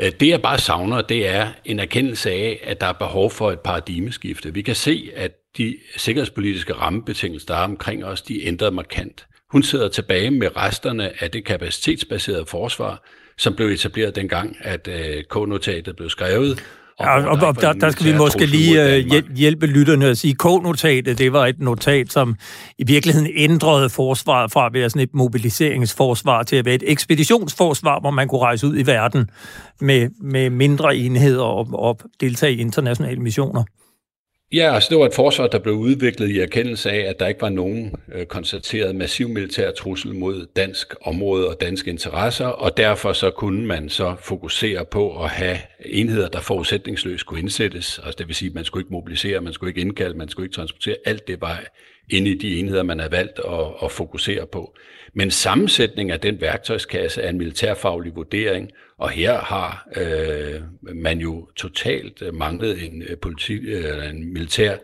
[0.00, 3.50] Øh, det jeg bare savner, det er en erkendelse af, at der er behov for
[3.50, 4.54] et paradigmeskifte.
[4.54, 9.26] Vi kan se, at de sikkerhedspolitiske rammebetingelser, der er omkring os, de ændrede markant.
[9.50, 13.04] Hun sidder tilbage med resterne af det kapacitetsbaserede forsvar,
[13.38, 16.64] som blev etableret dengang, at øh, K-notatet blev skrevet,
[17.00, 20.34] Ja, og, og, og der, der skal vi måske lige øh, hjælpe lytterne at sige,
[20.34, 22.36] K-notatet, det var et notat, som
[22.78, 28.00] i virkeligheden ændrede forsvaret fra at være sådan et mobiliseringsforsvar til at være et ekspeditionsforsvar,
[28.00, 29.30] hvor man kunne rejse ud i verden
[29.80, 33.64] med, med mindre enheder og, og deltage i internationale missioner.
[34.54, 37.40] Ja, altså det var et forsvar, der blev udviklet i erkendelse af, at der ikke
[37.40, 43.12] var nogen øh, konstateret massiv militær trussel mod dansk område og danske interesser, og derfor
[43.12, 47.98] så kunne man så fokusere på at have enheder, der forudsætningsløst kunne indsættes.
[47.98, 50.46] Altså det vil sige, at man skulle ikke mobilisere, man skulle ikke indkalde, man skulle
[50.46, 50.96] ikke transportere.
[51.04, 51.64] Alt det var
[52.10, 54.74] inde i de enheder, man havde valgt at, at fokusere på.
[55.14, 60.60] Men sammensætning af den værktøjskasse er en militærfaglig vurdering, og her har øh,
[60.94, 64.76] man jo totalt øh, manglet en, øh, politi, øh, en militær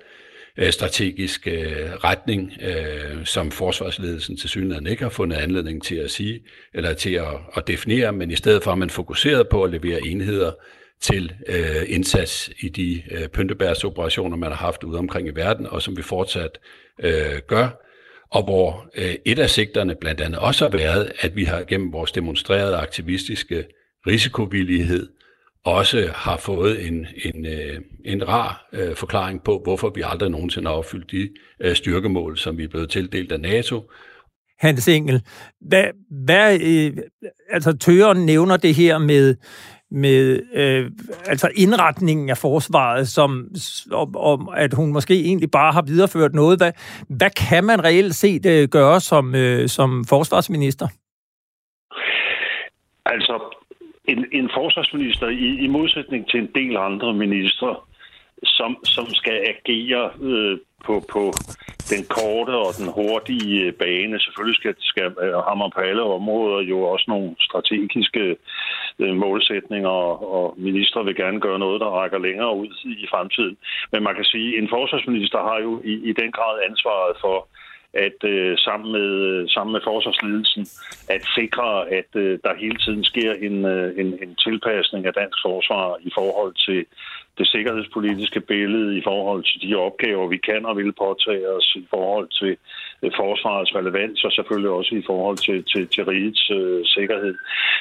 [0.56, 6.10] øh, strategisk øh, retning, øh, som forsvarsledelsen til synligheden ikke har fundet anledning til at
[6.10, 6.40] sige,
[6.74, 10.06] eller til at, at definere, men i stedet for at man fokuseret på at levere
[10.06, 10.52] enheder
[11.00, 15.82] til øh, indsats i de øh, pyntebærsoperationer, man har haft ude omkring i verden, og
[15.82, 16.58] som vi fortsat
[17.02, 17.68] øh, gør,
[18.30, 21.92] og hvor øh, et af sigterne blandt andet også har været, at vi har gennem
[21.92, 23.64] vores demonstrerede aktivistiske
[24.06, 25.08] risikovillighed
[25.64, 30.68] også har fået en, en, øh, en rar øh, forklaring på, hvorfor vi aldrig nogensinde
[30.68, 31.28] har opfyldt de
[31.60, 33.90] øh, styrkemål, som vi er blevet tildelt af NATO.
[34.58, 35.22] Hans Engel,
[35.60, 36.92] hvad, hvad øh,
[37.50, 39.36] altså Tøren nævner det her med
[39.92, 40.90] med øh,
[41.26, 43.48] altså indretningen af forsvaret, som,
[43.92, 46.58] om, om at hun måske egentlig bare har videreført noget.
[46.58, 46.72] Hvad,
[47.08, 50.88] hvad kan man reelt set øh, gøre som, øh, som forsvarsminister?
[53.06, 53.59] Altså,
[54.12, 57.76] en, en forsvarsminister, i, i modsætning til en del andre ministre,
[58.44, 61.32] som, som skal agere øh, på, på
[61.92, 64.20] den korte og den hurtige øh, bane.
[64.20, 68.36] Selvfølgelig skal, skal øh, hammer på alle områder jo også nogle strategiske
[68.98, 69.96] øh, målsætninger,
[70.36, 73.56] og ministre vil gerne gøre noget, der rækker længere ud i fremtiden.
[73.92, 77.48] Men man kan sige, at en forsvarsminister har jo i, i den grad ansvaret for,
[77.94, 80.66] at øh, sammen, med, øh, sammen med forsvarsledelsen
[81.08, 85.38] at sikre, at øh, der hele tiden sker en, øh, en, en tilpasning af dansk
[85.44, 86.86] forsvar i forhold til
[87.38, 91.86] det sikkerhedspolitiske billede i forhold til de opgaver, vi kan og vil påtage os i
[91.90, 92.56] forhold til øh,
[93.02, 97.34] Øh, forsvarets relevans og selvfølgelig også i forhold til, til, til rigets øh, sikkerhed.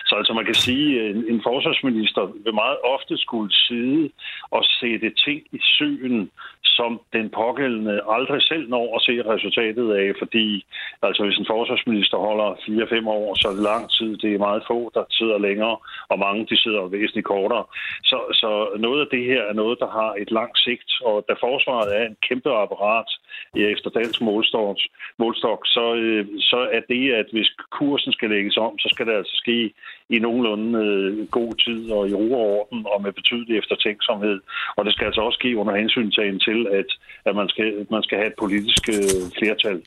[0.06, 4.10] Så altså man kan sige, at en, en forsvarsminister vil meget ofte skulle sidde
[4.52, 6.32] og sætte ting i søen,
[6.80, 10.66] som den pågældende aldrig selv når at se resultatet af, fordi
[11.08, 12.50] altså hvis en forsvarsminister holder
[13.06, 14.18] 4-5 år, så er det lang tid.
[14.24, 15.78] Det er meget få, der sidder længere,
[16.12, 17.66] og mange de sidder væsentligt kortere.
[18.04, 18.50] Så, så
[18.86, 22.04] noget af det her er noget, der har et langt sigt, og da forsvaret er
[22.06, 23.10] en kæmpe apparat,
[23.56, 24.78] efter dansk målstok,
[25.18, 29.14] målstok så, øh, så er det, at hvis kursen skal lægges om, så skal det
[29.14, 29.74] altså ske
[30.10, 34.40] i nogenlunde øh, god tid og i ro og orden og med betydelig eftertænksomhed.
[34.76, 36.90] Og det skal altså også ske under hensyntagen til, at,
[37.26, 39.78] at man, skal, man skal have et politisk øh, flertal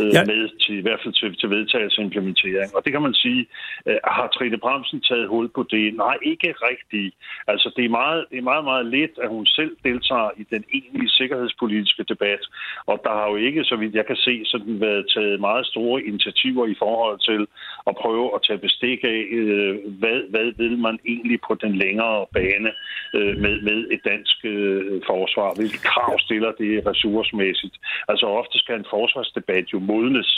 [0.00, 0.24] øh, ja.
[0.24, 2.76] med til, i hvert fald til, til vedtagelse og implementering.
[2.76, 3.46] Og det kan man sige,
[3.86, 5.94] øh, har Trine Bremsen taget hul på det?
[5.94, 7.14] Nej, ikke rigtigt.
[7.48, 10.64] Altså det er, meget, det er meget, meget let, at hun selv deltager i den
[10.74, 12.42] egentlige sikkerhedspolitiske debat.
[12.90, 16.02] Og der har jo ikke, så vidt jeg kan se, sådan været taget meget store
[16.02, 17.42] initiativer i forhold til
[17.86, 22.26] at prøve at tage bestik af, øh, hvad, hvad vil man egentlig på den længere
[22.34, 22.70] bane
[23.16, 25.48] øh, med, med et dansk øh, forsvar?
[25.58, 27.76] Hvilke krav stiller det ressourcemæssigt?
[28.08, 30.30] Altså ofte skal en forsvarsdebat jo modnes.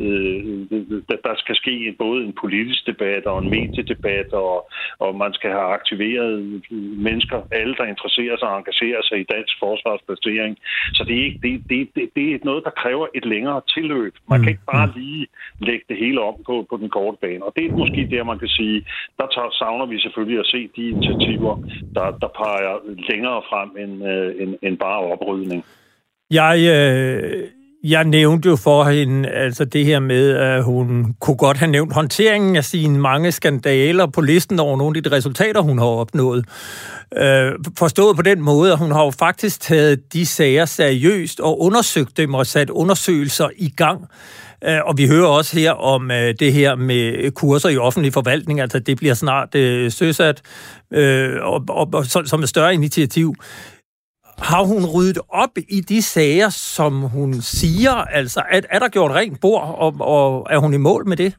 [0.00, 0.42] Øh,
[1.26, 5.68] der skal ske både en politisk debat og en mediedebat, og, og man skal have
[5.78, 6.62] aktiveret
[7.06, 10.58] mennesker, alle der interesserer sig og engagerer sig i dansk forsvarsplacering.
[10.96, 14.14] Så det er, ikke, det, det, det, det er noget, der kræver et længere tilløb.
[14.28, 15.26] Man kan ikke bare lige
[15.60, 17.44] lægge det hele om på, på den korte bane.
[17.44, 18.86] Og det er måske der, man kan sige,
[19.18, 21.54] der tager, savner vi selvfølgelig at se de initiativer,
[21.94, 22.74] der, der peger
[23.10, 25.64] længere frem end, øh, end, end bare oprydning.
[26.30, 31.56] Jeg, øh, jeg nævnte jo for hende altså det her med, at hun kunne godt
[31.56, 35.78] have nævnt håndteringen af sine mange skandaler på listen over nogle af de resultater, hun
[35.78, 36.44] har opnået.
[37.16, 41.60] Øh, forstået på den måde, at hun har jo faktisk taget de sager seriøst og
[41.60, 44.08] undersøgt dem og sat undersøgelser i gang.
[44.64, 48.60] Øh, og vi hører også her om øh, det her med kurser i offentlig forvaltning,
[48.60, 50.42] altså det bliver snart øh, søsat
[50.92, 53.34] øh, og, og, og, som et større initiativ.
[54.40, 57.92] Har hun ryddet op i de sager, som hun siger?
[57.92, 61.34] Altså, er, er der gjort rent bord, og, og er hun i mål med det?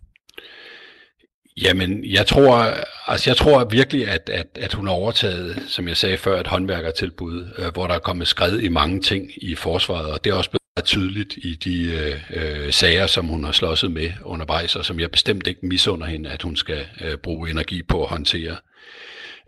[1.62, 2.74] Jamen, jeg tror,
[3.08, 6.48] altså jeg tror virkelig, at, at, at hun har overtaget, som jeg sagde før, et
[6.48, 10.34] håndværkertilbud, øh, hvor der er kommet skred i mange ting i forsvaret, og det er
[10.34, 14.86] også blevet tydeligt i de øh, øh, sager, som hun har slåsset med undervejs, og
[14.86, 18.56] som jeg bestemt ikke misunder hende, at hun skal øh, bruge energi på at håndtere.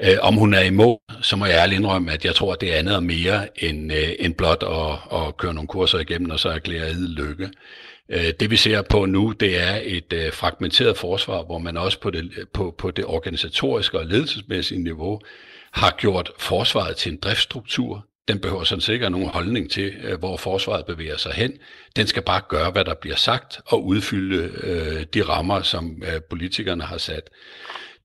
[0.02, 2.62] Øh, om hun er i mål, så må jeg ærligt indrømme, at jeg tror, at
[2.62, 6.32] det er andet og mere end, øh, end blot at, at køre nogle kurser igennem
[6.32, 7.50] og så erklære id lykke.
[8.10, 12.00] Øh, det vi ser på nu, det er et øh, fragmenteret forsvar, hvor man også
[12.00, 15.20] på det, på, på det organisatoriske og ledelsesmæssige niveau
[15.72, 18.06] har gjort forsvaret til en driftsstruktur.
[18.28, 21.54] Den behøver sådan sikkert nogen holdning til, øh, hvor forsvaret bevæger sig hen.
[21.96, 26.22] Den skal bare gøre, hvad der bliver sagt, og udfylde øh, de rammer, som øh,
[26.30, 27.30] politikerne har sat.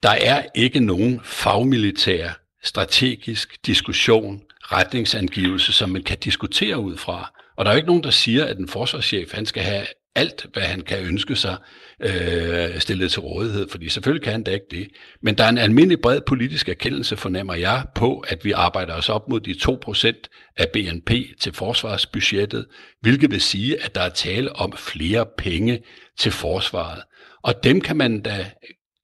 [0.03, 2.31] Der er ikke nogen fagmilitær
[2.65, 7.33] strategisk diskussion, retningsangivelse, som man kan diskutere ud fra.
[7.57, 10.47] Og der er jo ikke nogen, der siger, at en forsvarschef han skal have alt,
[10.53, 11.57] hvad han kan ønske sig,
[12.03, 14.89] øh, stillet til rådighed, fordi selvfølgelig kan han da ikke det.
[15.23, 19.09] Men der er en almindelig bred politisk erkendelse, fornemmer jeg, på, at vi arbejder os
[19.09, 22.67] op mod de 2% af BNP til forsvarsbudgettet,
[23.01, 25.81] hvilket vil sige, at der er tale om flere penge
[26.19, 27.03] til forsvaret.
[27.43, 28.51] Og dem kan man da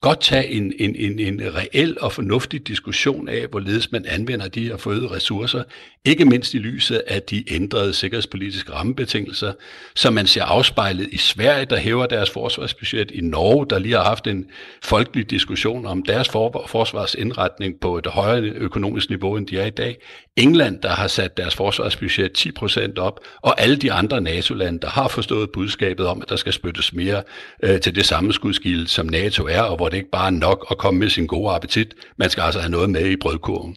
[0.05, 4.65] godt tage en, en, en, en reel og fornuftig diskussion af, hvorledes man anvender de
[4.65, 5.63] her forøgede ressourcer,
[6.05, 9.53] ikke mindst i lyset af de ændrede sikkerhedspolitiske rammebetingelser,
[9.95, 14.05] som man ser afspejlet i Sverige, der hæver deres forsvarsbudget, i Norge, der lige har
[14.05, 14.47] haft en
[14.83, 16.29] folkelig diskussion om deres
[16.67, 19.97] forsvarsindretning på et højere økonomisk niveau, end de er i dag,
[20.37, 25.09] England, der har sat deres forsvarsbudget 10% op, og alle de andre NATO-lande, der har
[25.09, 27.23] forstået budskabet om, at der skal spyttes mere
[27.63, 30.67] øh, til det samme skudskilde, som NATO er, og hvor det ikke bare er nok
[30.71, 31.95] at komme med sin gode appetit.
[32.19, 33.77] Man skal altså have noget med i brødkurven.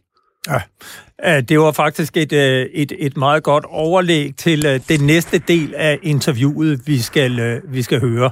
[0.49, 0.61] Ja,
[1.41, 5.73] det var faktisk et, øh, et, et meget godt overlæg til øh, den næste del
[5.75, 8.31] af interviewet, vi skal, øh, vi skal høre.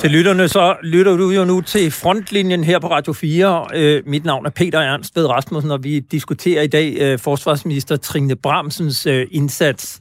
[0.00, 4.02] Til lytterne, så lytter du jo nu til frontlinjen her på Radio 4.
[4.06, 9.06] mit navn er Peter Ernst ved Rasmussen, og vi diskuterer i dag forsvarsminister Trine Bramsens
[9.30, 10.00] indsats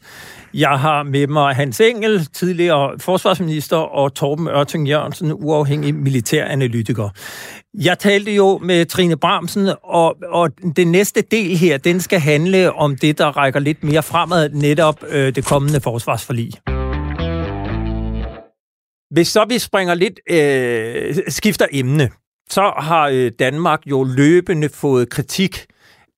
[0.54, 7.10] jeg har med mig Hans Engel, tidligere forsvarsminister, og Torben Ørting Jørgensen, uafhængig militæranalytiker.
[7.74, 12.74] Jeg talte jo med Trine Bramsen, og, og den næste del her, den skal handle
[12.74, 16.52] om det, der rækker lidt mere fremad, netop øh, det kommende forsvarsforlig.
[19.12, 22.10] Hvis så vi springer lidt, øh, skifter emne,
[22.50, 25.66] så har øh, Danmark jo løbende fået kritik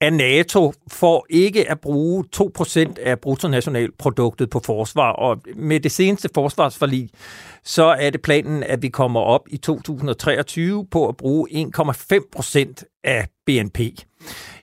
[0.03, 5.11] af NATO for ikke at bruge 2% af bruttonationalproduktet på forsvar.
[5.11, 7.09] Og med det seneste forsvarsforlig,
[7.63, 13.27] så er det planen, at vi kommer op i 2023 på at bruge 1,5% af
[13.45, 13.79] BNP.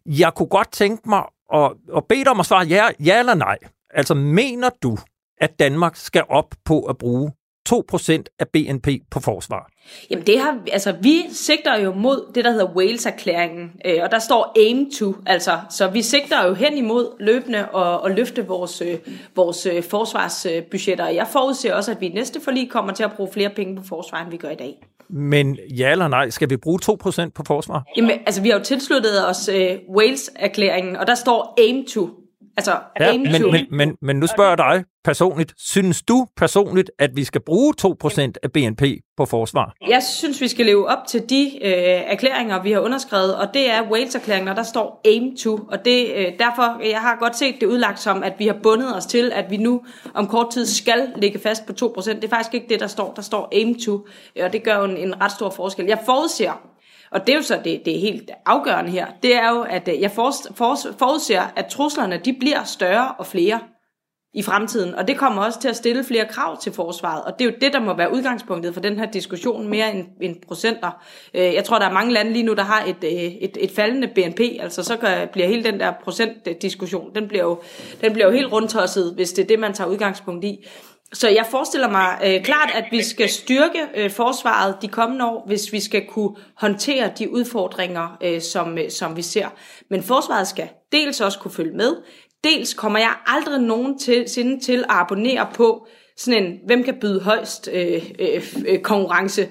[0.07, 1.23] Jeg kunne godt tænke mig
[1.55, 3.59] at, at bede dig om at svare ja, ja eller nej.
[3.91, 4.99] Altså, mener du,
[5.41, 7.33] at Danmark skal op på at bruge
[7.69, 9.71] 2% af BNP på forsvar?
[10.11, 14.19] Jamen det har, altså vi sigter jo mod det, der hedder Wales-erklæringen, øh, og der
[14.19, 18.83] står aim to, altså, så vi sigter jo hen imod løbende og, og løfte vores,
[18.83, 18.99] øh,
[19.37, 21.09] vores øh, forsvarsbudgetter.
[21.09, 23.83] Jeg forudser også, at vi i næste forlig kommer til at bruge flere penge på
[23.89, 24.77] forsvar, end vi gør i dag.
[25.09, 27.85] Men ja eller nej, skal vi bruge 2% på forsvar?
[27.97, 32.20] Jamen, altså vi har jo tilsluttet os øh, Wales-erklæringen, og der står aim to.
[32.61, 35.53] Altså, ja, men, men, men, men nu spørger jeg dig personligt.
[35.59, 38.83] Synes du personligt, at vi skal bruge 2% af BNP
[39.17, 39.75] på forsvar?
[39.89, 41.73] Jeg synes, vi skal leve op til de øh,
[42.13, 45.57] erklæringer, vi har underskrevet, og det er Wales-erklæringen, og der står aim to.
[45.57, 48.97] Og det, øh, derfor, jeg har godt set det udlagt som, at vi har bundet
[48.97, 49.83] os til, at vi nu
[50.15, 52.13] om kort tid skal ligge fast på 2%.
[52.13, 53.13] Det er faktisk ikke det, der står.
[53.17, 54.07] Der står aim to,
[54.43, 55.87] og det gør jo en, en ret stor forskel.
[55.87, 56.53] Jeg forudser,
[57.13, 59.89] og det er jo så det, det er helt afgørende her, det er jo, at
[59.89, 63.61] øh, jeg forudser, at truslerne de bliver større og flere
[64.35, 67.45] i fremtiden, og det kommer også til at stille flere krav til forsvaret, og det
[67.45, 70.91] er jo det, der må være udgangspunktet for den her diskussion, mere end, end procenter.
[71.35, 73.71] Øh, jeg tror, der er mange lande lige nu, der har et, øh, et, et
[73.71, 77.61] faldende BNP, altså så kan, bliver hele den der procentdiskussion, den bliver jo,
[78.01, 80.67] den bliver jo helt rundtosset, hvis det er det, man tager udgangspunkt i.
[81.13, 85.45] Så jeg forestiller mig øh, klart, at vi skal styrke øh, forsvaret de kommende år,
[85.47, 89.49] hvis vi skal kunne håndtere de udfordringer, øh, som, øh, som vi ser.
[89.91, 91.97] Men forsvaret skal dels også kunne følge med,
[92.45, 97.69] dels kommer jeg aldrig nogensinde til at abonnere på sådan en, hvem kan byde højst
[97.73, 99.49] øh, øh, øh, konkurrence.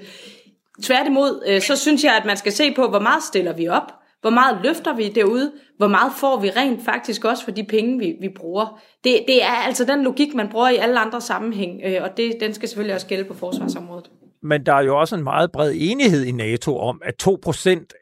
[0.84, 3.99] Tværtimod, øh, så synes jeg, at man skal se på, hvor meget stiller vi op,
[4.22, 5.52] hvor meget løfter vi derude?
[5.78, 8.82] Hvor meget får vi rent faktisk også for de penge, vi, vi bruger?
[9.04, 12.34] Det, det er altså den logik, man bruger i alle andre sammenhæng, øh, og det,
[12.40, 14.10] den skal selvfølgelig også gælde på forsvarsområdet.
[14.44, 17.30] Men der er jo også en meget bred enighed i NATO om, at 2%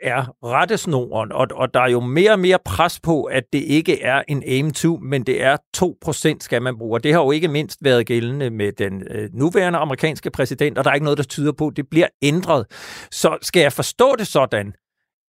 [0.02, 4.02] er rettesnoren, og, og der er jo mere og mere pres på, at det ikke
[4.02, 6.98] er en aim to, men det er 2% skal man bruge.
[6.98, 10.84] Og det har jo ikke mindst været gældende med den øh, nuværende amerikanske præsident, og
[10.84, 12.66] der er ikke noget, der tyder på, at det bliver ændret.
[13.12, 14.74] Så skal jeg forstå det sådan,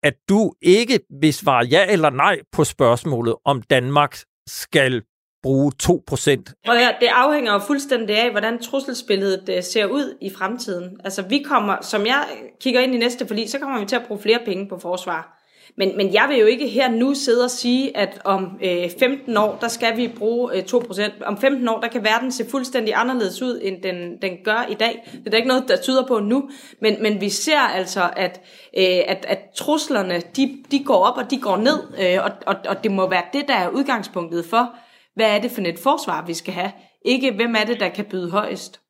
[0.02, 5.02] at du ikke vil svare ja eller nej på spørgsmålet, om Danmark skal
[5.42, 6.54] bruge 2 procent.
[7.00, 11.00] Det afhænger jo fuldstændig af, hvordan trusselsbilledet øh, ser ud i fremtiden.
[11.04, 12.26] Altså vi kommer, som jeg
[12.60, 15.37] kigger ind i næste forlig, så kommer vi til at bruge flere penge på forsvar.
[15.78, 19.36] Men, men jeg vil jo ikke her nu sidde og sige, at om øh, 15
[19.36, 21.24] år, der skal vi bruge øh, 2%.
[21.24, 24.74] Om 15 år, der kan verden se fuldstændig anderledes ud, end den, den gør i
[24.74, 25.08] dag.
[25.12, 26.50] Det er der ikke noget, der tyder på nu.
[26.80, 28.40] Men, men vi ser altså, at,
[28.78, 31.78] øh, at, at truslerne, de, de går op og de går ned.
[32.00, 34.74] Øh, og, og, og det må være det, der er udgangspunktet for,
[35.14, 36.72] hvad er det for et forsvar, vi skal have.
[37.04, 38.80] Ikke hvem er det, der kan byde højst.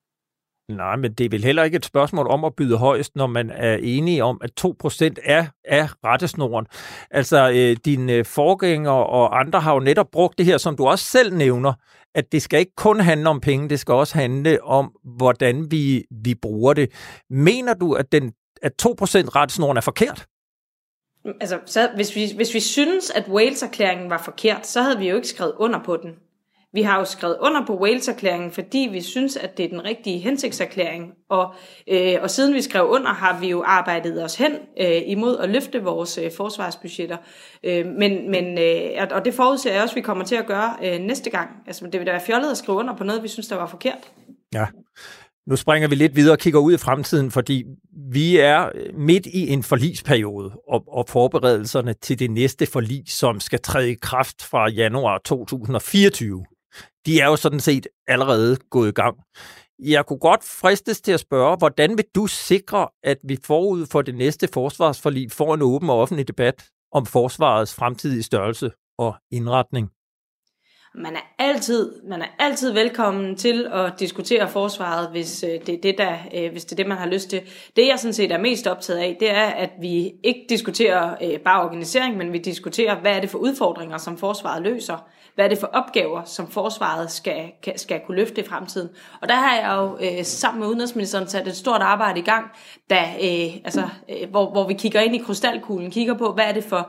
[0.68, 3.50] Nej, men det er vel heller ikke et spørgsmål om at byde højst, når man
[3.50, 6.66] er enige om, at 2% er, er rettesnoren.
[7.10, 10.86] Altså, øh, dine øh, forgængere og andre har jo netop brugt det her, som du
[10.86, 11.72] også selv nævner,
[12.14, 16.04] at det skal ikke kun handle om penge, det skal også handle om, hvordan vi,
[16.10, 16.92] vi bruger det.
[17.30, 20.26] Mener du, at, den, at 2% rettesnoren er forkert?
[21.40, 25.16] Altså, så hvis, vi, hvis vi synes, at Wales-erklæringen var forkert, så havde vi jo
[25.16, 26.14] ikke skrevet under på den.
[26.78, 30.18] Vi har jo skrevet under på Wales-erklæringen, fordi vi synes, at det er den rigtige
[30.18, 31.12] hensigtserklæring.
[31.30, 31.54] Og,
[31.88, 35.48] øh, og siden vi skrev under, har vi jo arbejdet os hen øh, imod at
[35.48, 37.16] løfte vores øh, forsvarsbudgetter.
[37.64, 40.74] Øh, men, men, øh, og det forudser jeg også, at vi kommer til at gøre
[40.84, 41.50] øh, næste gang.
[41.66, 43.66] Altså, det vil da være fjollet at skrive under på noget, vi synes, der var
[43.66, 44.12] forkert.
[44.54, 44.66] Ja.
[45.46, 47.64] Nu springer vi lidt videre og kigger ud i fremtiden, fordi
[48.12, 53.40] vi er øh, midt i en forlisperiode, og, og forberedelserne til det næste forlis, som
[53.40, 56.44] skal træde i kraft fra januar 2024
[57.08, 59.16] de er jo sådan set allerede gået i gang.
[59.78, 64.02] Jeg kunne godt fristes til at spørge, hvordan vil du sikre, at vi forud for
[64.02, 69.90] det næste forsvarsforlig får en åben og offentlig debat om forsvarets fremtidige størrelse og indretning?
[70.94, 75.80] Man er altid, man er altid velkommen til at diskutere forsvaret, hvis øh, det er
[75.82, 77.40] det, der, øh, hvis det er det, man har lyst til.
[77.76, 81.40] Det, jeg sådan set er mest optaget af, det er, at vi ikke diskuterer øh,
[81.40, 85.48] bare organisering, men vi diskuterer, hvad er det for udfordringer, som forsvaret løser hvad er
[85.48, 88.88] det for opgaver, som forsvaret skal, skal kunne løfte i fremtiden.
[89.20, 92.46] Og der har jeg jo øh, sammen med udenrigsministeren sat et stort arbejde i gang,
[92.90, 96.52] der, øh, altså, øh, hvor, hvor vi kigger ind i krystalkuglen, kigger på, hvad er
[96.52, 96.88] det for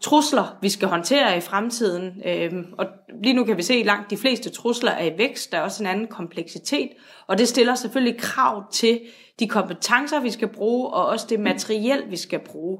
[0.00, 2.22] trusler, vi skal håndtere i fremtiden.
[2.26, 2.86] Øhm, og
[3.22, 5.52] lige nu kan vi se, at langt de fleste trusler er i vækst.
[5.52, 6.88] Der er også en anden kompleksitet.
[7.26, 9.00] Og det stiller selvfølgelig krav til
[9.40, 12.78] de kompetencer, vi skal bruge, og også det materiel, vi skal bruge.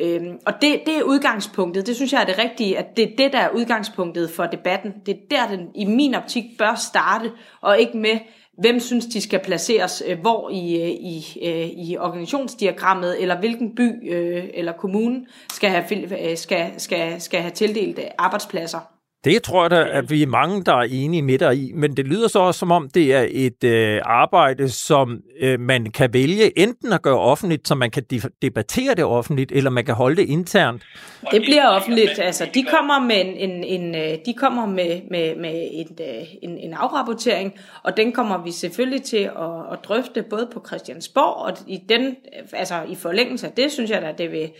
[0.00, 1.86] Øhm, og det, det er udgangspunktet.
[1.86, 4.92] Det synes jeg er det rigtige, at det er det, der er udgangspunktet for debatten.
[5.06, 8.18] Det er der, den i min optik bør starte, og ikke med,
[8.58, 13.74] hvem synes, de skal placeres øh, hvor i, øh, i, øh, i organisationsdiagrammet, eller hvilken
[13.74, 18.97] by øh, eller kommune skal have, øh, skal, skal, skal have tildelt øh, arbejdspladser.
[19.24, 21.96] Det tror jeg da, at vi er mange, der er enige med dig i, men
[21.96, 26.12] det lyder så også, som om det er et øh, arbejde, som øh, man kan
[26.12, 28.04] vælge enten at gøre offentligt, så man kan
[28.42, 30.82] debattere det offentligt, eller man kan holde det internt.
[31.30, 32.18] Det bliver offentligt.
[32.18, 36.26] Altså, de kommer med en, en, en øh, de kommer med, med, med en, øh,
[36.42, 41.36] en, en afrapportering, og den kommer vi selvfølgelig til at, at drøfte både på Christiansborg
[41.36, 42.16] og i den,
[42.52, 44.50] altså i forlængelse af det, synes jeg da, det vil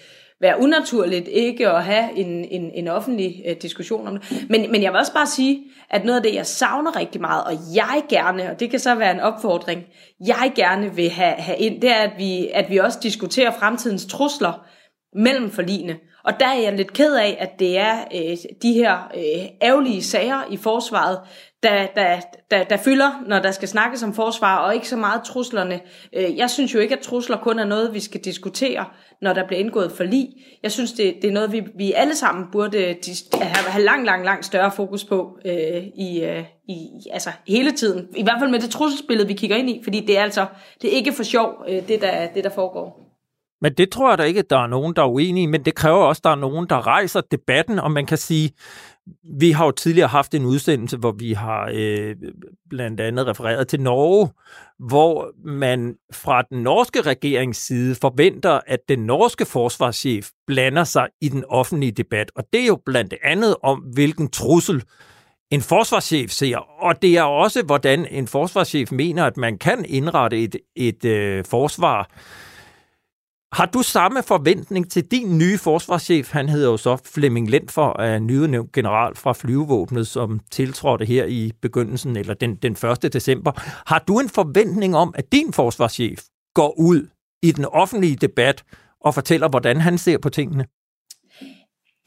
[0.41, 4.47] være unaturligt ikke at have en, en, en offentlig øh, diskussion om det.
[4.51, 7.45] Men, men jeg vil også bare sige, at noget af det, jeg savner rigtig meget,
[7.45, 9.85] og jeg gerne, og det kan så være en opfordring,
[10.27, 14.07] jeg gerne vil have, have ind, det er, at vi, at vi også diskuterer fremtidens
[14.07, 14.67] trusler
[15.15, 15.97] mellem forligene.
[16.25, 20.03] Og der er jeg lidt ked af, at det er øh, de her øh, ærgerlige
[20.03, 21.19] sager i forsvaret,
[21.63, 25.23] der, der, der, der fylder, når der skal snakkes om forsvar, og ikke så meget
[25.23, 25.81] truslerne.
[26.13, 28.85] Øh, jeg synes jo ikke, at trusler kun er noget, vi skal diskutere,
[29.23, 30.29] når der bliver indgået forlig.
[30.63, 32.97] Jeg synes, det, det er noget, vi, vi alle sammen burde
[33.33, 38.09] have, have langt, langt, langt større fokus på øh, i, øh, i, altså hele tiden.
[38.17, 40.47] I hvert fald med det trusselsbillede, vi kigger ind i, fordi det er altså
[40.83, 43.08] det er ikke for sjov, øh, det, der, det der foregår.
[43.61, 45.75] Men det tror jeg da ikke, at der er nogen, der er uenige men det
[45.75, 48.51] kræver også, at der er nogen, der rejser debatten, og man kan sige,
[49.39, 52.17] vi har jo tidligere haft en udsendelse, hvor vi har øh,
[52.71, 54.31] blandt andet refereret til Norge,
[54.79, 61.29] hvor man fra den norske regerings side forventer, at den norske forsvarschef blander sig i
[61.29, 62.31] den offentlige debat.
[62.37, 64.83] Og det er jo blandt andet om, hvilken trussel
[65.51, 66.57] en forsvarschef ser.
[66.83, 71.45] Og det er også, hvordan en forsvarschef mener, at man kan indrette et, et øh,
[71.45, 72.11] forsvar,
[73.53, 76.31] har du samme forventning til din nye forsvarschef?
[76.33, 81.53] Han hedder jo så Flemming Lentfor, er nyudnævnt general fra flyvevåbnet, som tiltrådte her i
[81.63, 82.73] begyndelsen, eller den, den
[83.03, 83.13] 1.
[83.13, 83.53] december.
[83.87, 86.23] Har du en forventning om, at din forsvarschef
[86.55, 87.07] går ud
[87.43, 88.65] i den offentlige debat
[89.01, 90.67] og fortæller, hvordan han ser på tingene?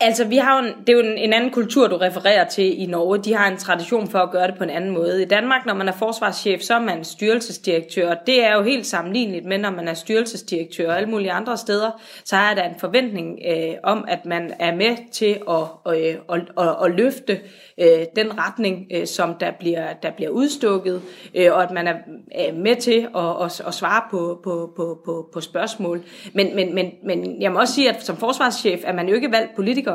[0.04, 2.82] Altså, vi har jo en, det er jo en, en anden kultur, du refererer til
[2.82, 3.18] i Norge.
[3.18, 5.22] De har en tradition for at gøre det på en anden måde.
[5.22, 8.14] I Danmark, når man er forsvarschef, så er man styrelsesdirektør.
[8.14, 12.02] Det er jo helt sammenligneligt med, når man er styrelsesdirektør og alle mulige andre steder,
[12.26, 16.42] så er der en forventning øh, om, at man er med til at, øh, at,
[16.58, 17.40] at, at løfte
[17.78, 21.02] øh, den retning, øh, som der bliver, der bliver udstukket,
[21.36, 21.96] øh, og at man er
[22.40, 26.04] øh, med til at, at, at svare på, på, på, på, på spørgsmål.
[26.34, 29.32] Men, men, men, men jeg må også sige, at som forsvarschef er man jo ikke
[29.32, 29.91] valgt politiker.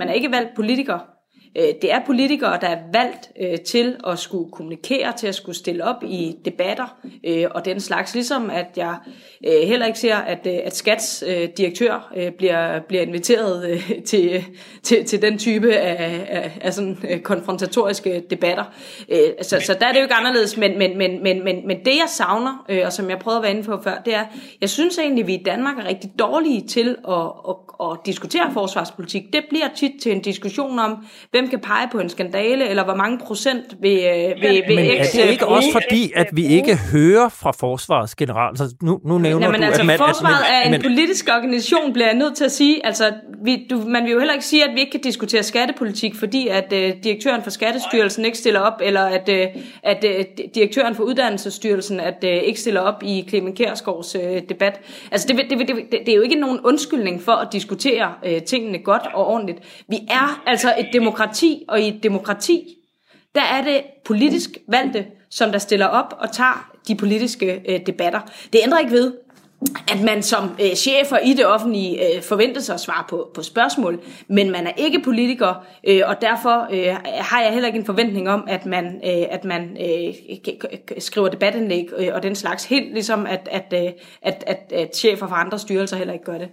[0.00, 0.98] Man er ikke valgt politiker.
[1.56, 5.56] Øh, det er politikere, der er valgt øh, til at skulle kommunikere, til at skulle
[5.56, 6.96] stille op i debatter
[7.26, 8.14] øh, og den slags.
[8.14, 8.96] Ligesom at jeg
[9.46, 11.24] øh, heller ikke ser, at, at Skats
[11.56, 14.44] direktør bliver, bliver inviteret til,
[14.82, 18.64] til, til den type af, af, af sådan konfrontatoriske debatter.
[19.42, 20.56] Så, så der er det jo ikke anderledes.
[20.56, 23.52] Men, men, men, men, men, men det jeg savner, og som jeg prøvede at være
[23.52, 24.24] inde på før, det er,
[24.60, 27.14] jeg synes egentlig, at vi i Danmark er rigtig dårlige til at,
[27.48, 27.56] at,
[27.90, 29.22] at diskutere forsvarspolitik.
[29.32, 32.94] Det bliver tit til en diskussion om, hvem kan pege på en skandale, eller hvor
[32.94, 36.76] mange procent vil, øh, vil, vil Men er det ikke også fordi, at vi ikke
[36.92, 38.56] hører fra forsvarets general?
[38.56, 39.98] Så nu, nu nævner Jamen, du, altså, at man...
[39.98, 42.86] forsvaret at, men, er en men, politisk organisation, bliver jeg nødt til at sige.
[42.86, 43.12] Altså,
[43.44, 46.48] vi, du, man vil jo heller ikke sige, at vi ikke kan diskutere skattepolitik, fordi
[46.48, 49.46] at øh, direktøren for Skattestyrelsen ikke stiller op, eller at, øh,
[49.82, 50.24] at øh,
[50.54, 54.80] direktøren for Uddannelsesstyrelsen at, øh, ikke stiller op i Clemen Kærsgaards øh, debat.
[55.12, 58.42] Altså, det, det, det, det, det er jo ikke nogen undskyldning for at diskutere øh,
[58.42, 59.58] tingene godt og ordentligt.
[59.88, 61.29] Vi er altså et demokrati,
[61.68, 62.76] og i et demokrati,
[63.34, 68.20] der er det politisk valgte, som der stiller op og tager de politiske øh, debatter.
[68.52, 69.12] Det ændrer ikke ved,
[69.88, 73.42] at man som øh, chefer i det offentlige øh, forventer sig at svare på, på
[73.42, 77.84] spørgsmål, men man er ikke politiker, øh, og derfor øh, har jeg heller ikke en
[77.84, 80.14] forventning om, at man, øh, at man øh,
[80.98, 85.26] skriver debatindlæg øh, og den slags, helt ligesom at, at, øh, at, at, at chefer
[85.26, 86.48] fra andre styrelser heller ikke gør det.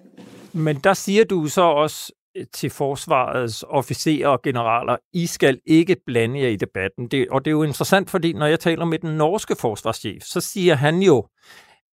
[0.54, 2.12] Men der siger du så også,
[2.54, 7.08] til forsvarets officerer og generaler, I skal ikke blande jer i debatten.
[7.08, 10.42] Det, og det er jo interessant, fordi når jeg taler med den norske forsvarschef, så
[10.42, 11.28] siger han jo,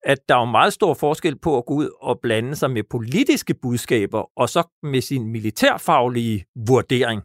[0.05, 3.55] at der er meget stor forskel på at gå ud og blande sig med politiske
[3.63, 7.23] budskaber, og så med sin militærfaglige vurdering.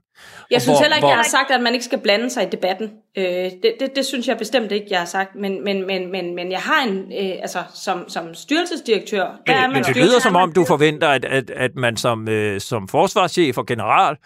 [0.51, 1.09] Jeg synes hvor, heller ikke, hvor...
[1.09, 2.91] jeg har sagt, at man ikke skal blande sig i debatten.
[3.17, 5.35] Øh, det, det, det synes jeg bestemt ikke, jeg har sagt.
[5.35, 9.55] Men, men, men, men, men jeg har en, øh, altså som, som styrelsesdirektør, der men,
[9.55, 12.61] er man Men det lyder som om, du forventer, at, at, at man som, øh,
[12.61, 14.17] som forsvarschef og general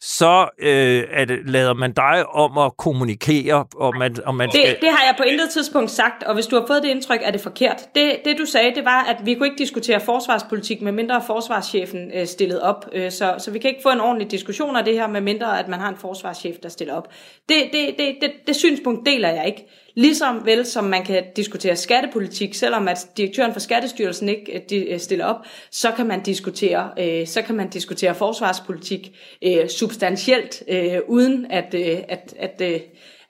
[0.00, 4.66] så øh, at, lader man dig om at kommunikere, og man, og man skal...
[4.66, 7.20] det, det har jeg på intet tidspunkt sagt, og hvis du har fået det indtryk,
[7.22, 7.88] er det forkert.
[7.94, 12.10] Det, det du sagde, det var, at vi kunne ikke diskutere forsvarspolitik, med mindre forsvarschefen
[12.14, 12.88] øh, stillede op.
[12.92, 15.58] Øh, så, så vi kan ikke få en ordentlig diskussion af det her, med mindre
[15.58, 17.08] at man har en forsvarschef, der stiller op.
[17.48, 19.66] Det, det, det, det, det synspunkt deler jeg ikke.
[20.00, 25.00] Ligesom vel som man kan diskutere skattepolitik, selvom at direktøren for Skattestyrelsen ikke øh, øh,
[25.00, 25.36] stiller op,
[25.70, 30.62] så kan man diskutere, øh, så kan man diskutere forsvarspolitik øh, substantielt,
[31.08, 32.80] uden at, at, at, at, øh,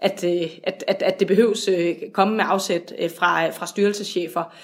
[0.01, 4.55] at, øh, at, at at det behøves øh, komme med afsæt øh, fra, fra styrelseschefer.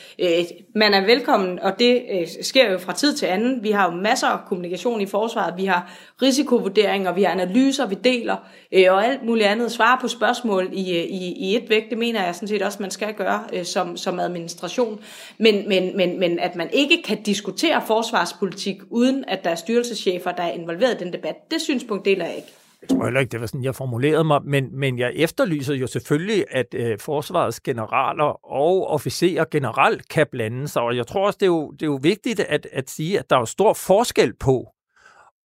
[0.74, 2.02] Man er velkommen, og det
[2.42, 3.62] sker jo fra tid til anden.
[3.62, 7.94] Vi har jo masser af kommunikation i forsvaret, vi har risikovurderinger, vi har analyser, vi
[8.04, 8.36] deler,
[8.72, 9.72] og alt muligt andet.
[9.72, 12.90] Svare på spørgsmål i, i, i et væk, det mener jeg sådan set også, man
[12.90, 15.00] skal gøre som, som administration.
[15.38, 20.32] Men, men, men, men at man ikke kan diskutere forsvarspolitik, uden at der er styrelseschefer,
[20.32, 22.48] der er involveret i den debat, det synspunkt deler jeg ikke.
[22.82, 25.86] Jeg tror heller ikke, det var sådan, jeg formulerede mig, men, men jeg efterlyser jo
[25.86, 31.36] selvfølgelig, at øh, forsvarets generaler og officerer generelt kan blande sig, og jeg tror også,
[31.40, 33.72] det er jo, det er jo vigtigt at, at sige, at der er jo stor
[33.72, 34.68] forskel på,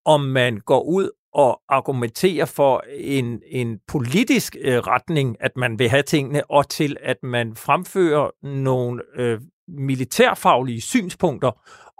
[0.05, 5.89] om man går ud og argumenterer for en, en politisk øh, retning, at man vil
[5.89, 11.51] have tingene, og til at man fremfører nogle øh, militærfaglige synspunkter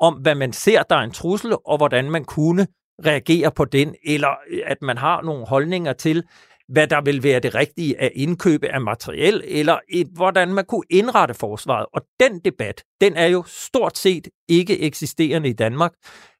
[0.02, 2.68] om, hvad man ser, der er en trussel, og hvordan man kunne
[3.06, 6.24] reagerer på den, eller øh, at man har nogle holdninger til,
[6.68, 10.84] hvad der vil være det rigtige at indkøbe af materiel, eller et, hvordan man kunne
[10.89, 11.86] indrette forsvaret.
[11.93, 15.93] Og den debat, den er jo stort set ikke eksisterende i Danmark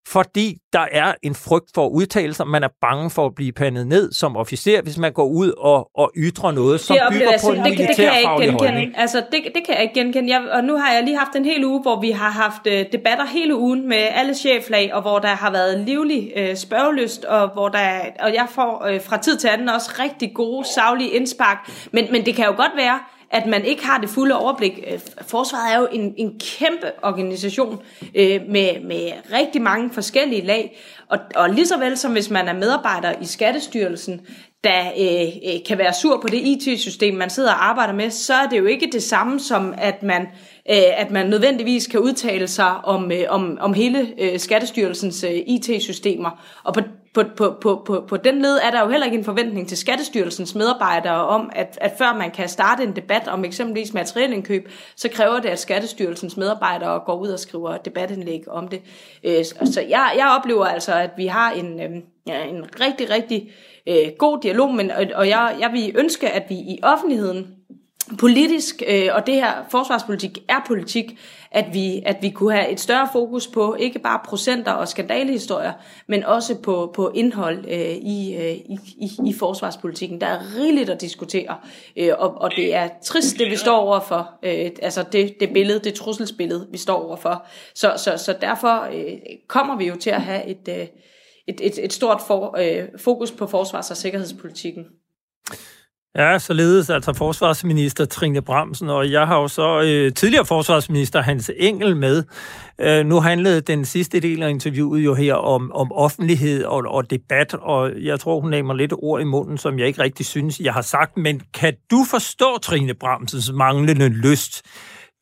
[0.08, 2.48] fordi der er en frygt for at udtale sig.
[2.48, 5.90] Man er bange for at blive pandet ned som officer, hvis man går ud og,
[5.96, 8.92] og ytrer noget, som det bygger på en det, det kan jeg ikke genkende.
[8.96, 10.30] Altså, det, det kan jeg ikke genkende.
[10.34, 12.74] Jeg, og nu har jeg lige haft en hel uge, hvor vi har haft uh,
[12.92, 17.50] debatter hele ugen med alle cheflag, og hvor der har været livlig uh, spørgelyst, og
[17.54, 21.70] hvor der, og jeg får uh, fra tid til anden også rigtig gode, savlige indspark.
[21.92, 23.00] Men, men det kan jo godt være,
[23.32, 24.80] at man ikke har det fulde overblik.
[24.92, 27.82] Øh, forsvaret er jo en, en kæmpe organisation
[28.16, 30.78] øh, med, med rigtig mange forskellige lag,
[31.10, 34.22] og, og lige så vel som hvis man er medarbejder i Skattestyrelsen,
[34.64, 38.34] der øh, øh, kan være sur på det IT-system, man sidder og arbejder med, så
[38.34, 40.28] er det jo ikke det samme som, at man, øh,
[40.70, 46.62] Øh, at man nødvendigvis kan udtale sig om, øh, om, om hele øh, Skattestyrelsens IT-systemer.
[46.64, 46.82] Og på
[47.14, 49.78] på, på, på, på, på den led er der jo heller ikke en forventning til
[49.78, 55.10] Skattestyrelsens medarbejdere om, at, at før man kan starte en debat om eksempelvis materielindkøb, så
[55.10, 58.82] kræver det, at Skattestyrelsens medarbejdere går ud og skriver debatindlæg om det.
[59.46, 61.80] Så jeg, jeg oplever altså, at vi har en,
[62.26, 63.52] en rigtig, rigtig
[64.18, 67.56] god dialog, men, og jeg, jeg vil ønske, at vi i offentligheden
[68.20, 71.20] politisk, øh, og det her forsvarspolitik er politik,
[71.52, 75.74] at vi, at vi kunne have et større fokus på ikke bare procenter og skandalehistorier,
[76.08, 80.22] men også på, på indhold øh, i, øh, i, i, i forsvarspolitikken.
[80.22, 81.58] Der er rigeligt at diskutere,
[81.98, 85.80] øh, og, og det er trist, det vi står overfor, øh, altså det, det billede,
[85.80, 87.46] det trusselsbillede, vi står overfor.
[87.76, 90.88] Så, så, så derfor øh, kommer vi jo til at have et, øh,
[91.48, 94.86] et, et, et stort for, øh, fokus på forsvars- og sikkerhedspolitikken.
[96.16, 101.52] Ja, således altså forsvarsminister Trine Bramsen, og jeg har jo så øh, tidligere forsvarsminister Hans
[101.58, 102.24] Engel med.
[102.86, 107.12] Øh, nu handlede den sidste del af interviewet jo her om, om offentlighed og, og
[107.12, 110.60] debat, og jeg tror, hun mig lidt ord i munden, som jeg ikke rigtig synes,
[110.60, 111.18] jeg har sagt.
[111.18, 114.54] Men kan du forstå Trine Bramsens manglende lyst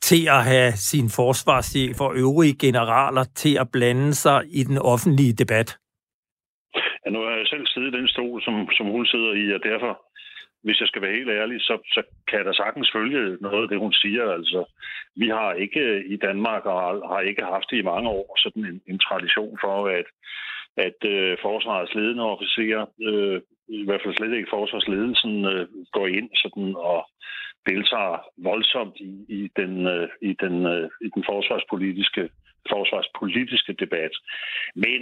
[0.02, 5.32] til at have sin forsvarschef og øvrige generaler til at blande sig i den offentlige
[5.32, 5.68] debat?
[7.04, 9.60] Ja, nu har jeg selv siddet i den stol, som, som hun sidder i, og
[9.70, 9.92] derfor
[10.62, 13.78] hvis jeg skal være helt ærlig, så, så kan der sagtens følge noget af det,
[13.78, 14.24] hun siger.
[14.32, 14.64] Altså,
[15.16, 18.64] vi har ikke øh, i Danmark og har ikke haft det i mange år sådan
[18.64, 20.06] en, en tradition for, at,
[20.76, 26.30] at øh, forsvarets ledende officerer, øh, i hvert fald slet ikke forsvarsledelsen, øh, går ind
[26.34, 27.00] sådan og
[27.68, 32.30] deltager voldsomt i, i den, øh, i den, øh, i den forsvarspolitiske,
[32.72, 34.14] forsvarspolitiske debat.
[34.74, 35.00] Men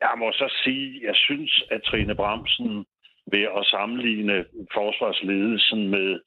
[0.00, 2.86] jeg må så sige, jeg synes, at Trine Bramsen
[3.32, 6.20] ved at sammenligne forsvarsledelsen med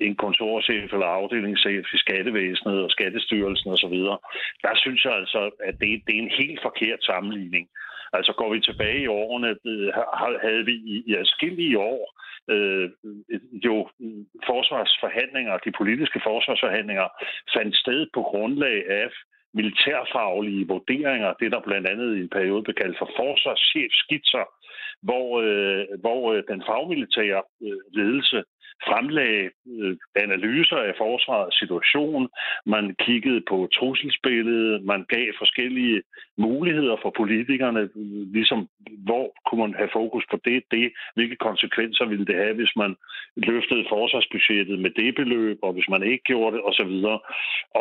[0.00, 3.96] en kontorchef eller afdelingschef i skattevæsenet og skattestyrelsen osv.,
[4.64, 7.68] der synes jeg altså, at det, det er en helt forkert sammenligning.
[8.12, 9.92] Altså går vi tilbage i årene, øh,
[10.42, 12.04] havde vi i, i adskillige år
[12.50, 12.90] øh,
[13.66, 13.88] jo
[14.46, 17.08] forsvarsforhandlinger, de politiske forsvarsforhandlinger
[17.56, 19.08] fandt sted på grundlag af
[19.54, 24.44] militærfaglige vurderinger, det der blandt andet i en periode blev kaldt for forsvarschefskitser,
[25.02, 28.44] hvor, øh, hvor øh, den fagmilitære øh, ledelse
[28.88, 32.28] fremlagde øh, analyser af forsvarets situation.
[32.66, 34.84] Man kiggede på trusselsbilledet.
[34.84, 36.02] Man gav forskellige
[36.38, 37.88] muligheder for politikerne,
[38.36, 38.68] ligesom
[39.06, 42.96] hvor kunne man have fokus på det, det, hvilke konsekvenser ville det have, hvis man
[43.36, 46.94] løftede forsvarsbudgettet med det beløb, og hvis man ikke gjorde det, osv.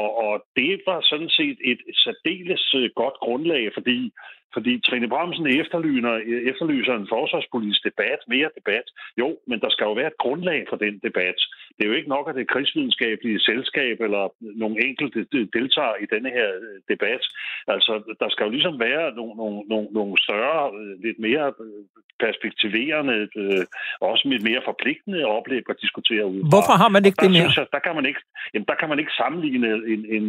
[0.01, 4.11] Og, og det var sådan set et særdeles øh, godt grundlag, fordi
[4.55, 6.15] fordi Trine Bremsen efterlyser,
[6.51, 8.87] efterlyser en forsvarspolitisk debat, mere debat.
[9.21, 11.39] Jo, men der skal jo være et grundlag for den debat.
[11.75, 14.23] Det er jo ikke nok, at det krigsvidenskabelige selskab eller
[14.61, 15.19] nogle enkelte
[15.57, 17.23] deltager i denne her øh, debat.
[17.67, 21.83] Altså, der skal jo ligesom være nogle, nogle, nogle, nogle større, øh, lidt mere øh,
[22.25, 23.63] perspektiverende, øh,
[24.11, 26.41] også et mere forpligtende oplæg at diskutere ud.
[26.53, 27.49] Hvorfor har man ikke der, det mere?
[27.57, 28.21] Jeg, der, kan man ikke,
[28.53, 30.25] jamen, der kan man ikke sammenligne en, en,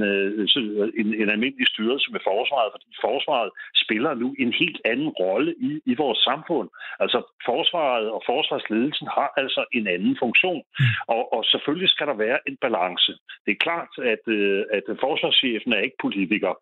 [1.00, 3.50] en, en almindelig styrelse med forsvaret, fordi forsvaret
[3.84, 6.68] spiller nu en helt anden rolle i, i vores samfund.
[7.00, 10.62] Altså forsvaret og forsvarsledelsen har altså en anden funktion.
[10.78, 10.84] Mm.
[11.14, 13.12] Og, og selvfølgelig skal der være en balance.
[13.44, 16.52] Det er klart, at, øh, at forsvarschefen er ikke politiker.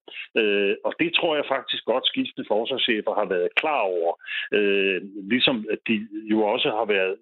[0.40, 4.12] Øh, og det tror jeg faktisk godt skiftende forsvarschefer har været klar over.
[4.58, 5.00] Øh,
[5.34, 5.96] ligesom at de
[6.32, 7.14] jo også har været,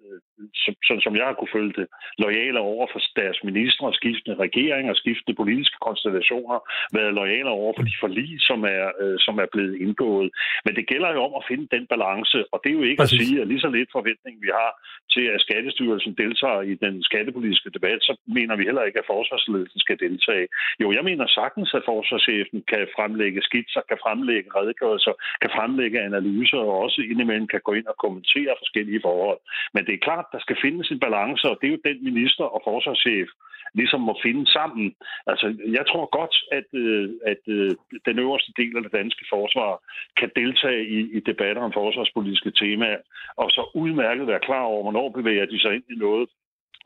[0.87, 5.35] sådan som jeg har kunne følge det, lojale over for deres ministre, skiftende regeringer, skiftende
[5.41, 6.57] politiske konstellationer,
[6.97, 8.85] været lojale over for de forlig, som er,
[9.25, 10.20] som er blevet indgået.
[10.65, 13.19] Men det gælder jo om at finde den balance, og det er jo ikke Præcis.
[13.19, 14.71] at sige, at lige så lidt forventning vi har
[15.13, 19.79] til, at Skattestyrelsen deltager i den skattepolitiske debat, så mener vi heller ikke, at forsvarsledelsen
[19.85, 20.45] skal deltage.
[20.81, 26.57] Jo, jeg mener sagtens, at forsvarschefen kan fremlægge skitser, kan fremlægge redegørelser, kan fremlægge analyser,
[26.57, 29.39] og også indimellem kan gå ind og kommentere forskellige forhold.
[29.73, 32.45] Men det er klart, der skal findes en balance, og det er jo den minister
[32.55, 33.29] og forsvarschef,
[33.73, 34.95] ligesom må finde sammen.
[35.27, 35.47] Altså,
[35.77, 37.71] jeg tror godt, at, øh, at øh,
[38.05, 39.71] den øverste del af det danske forsvar
[40.19, 43.01] kan deltage i, i debatter om forsvarspolitiske temaer,
[43.37, 46.29] og så udmærket være klar over, hvornår bevæger de sig ind i noget,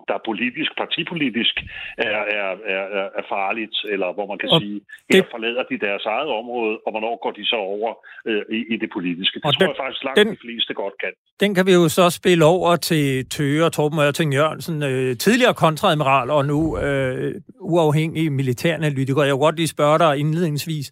[0.08, 1.56] der er politisk, partipolitisk
[1.98, 4.82] er, er, er, er farligt, eller hvor man kan og sige,
[5.12, 5.32] her det...
[5.34, 7.92] forlader de deres eget område, og hvornår går de så over
[8.30, 9.36] øh, i, i det politiske.
[9.40, 11.14] Det og tror den, jeg faktisk langt den, de fleste godt kan.
[11.40, 15.54] Den kan vi jo så spille over til Tøge og Torben Ørting Jørgensen, øh, tidligere
[15.54, 19.22] kontradmiral og nu øh, uafhængig militæranalytiker.
[19.24, 20.88] Jeg vil godt lige spørge dig indledningsvis,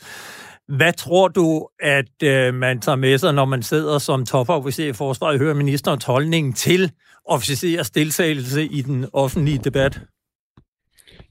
[0.68, 4.94] hvad tror du, at øh, man tager med sig, når man sidder som topofficer i
[4.94, 6.92] forsvaret og hører ministerens holdning til
[7.26, 10.00] officerers deltagelse i den offentlige debat?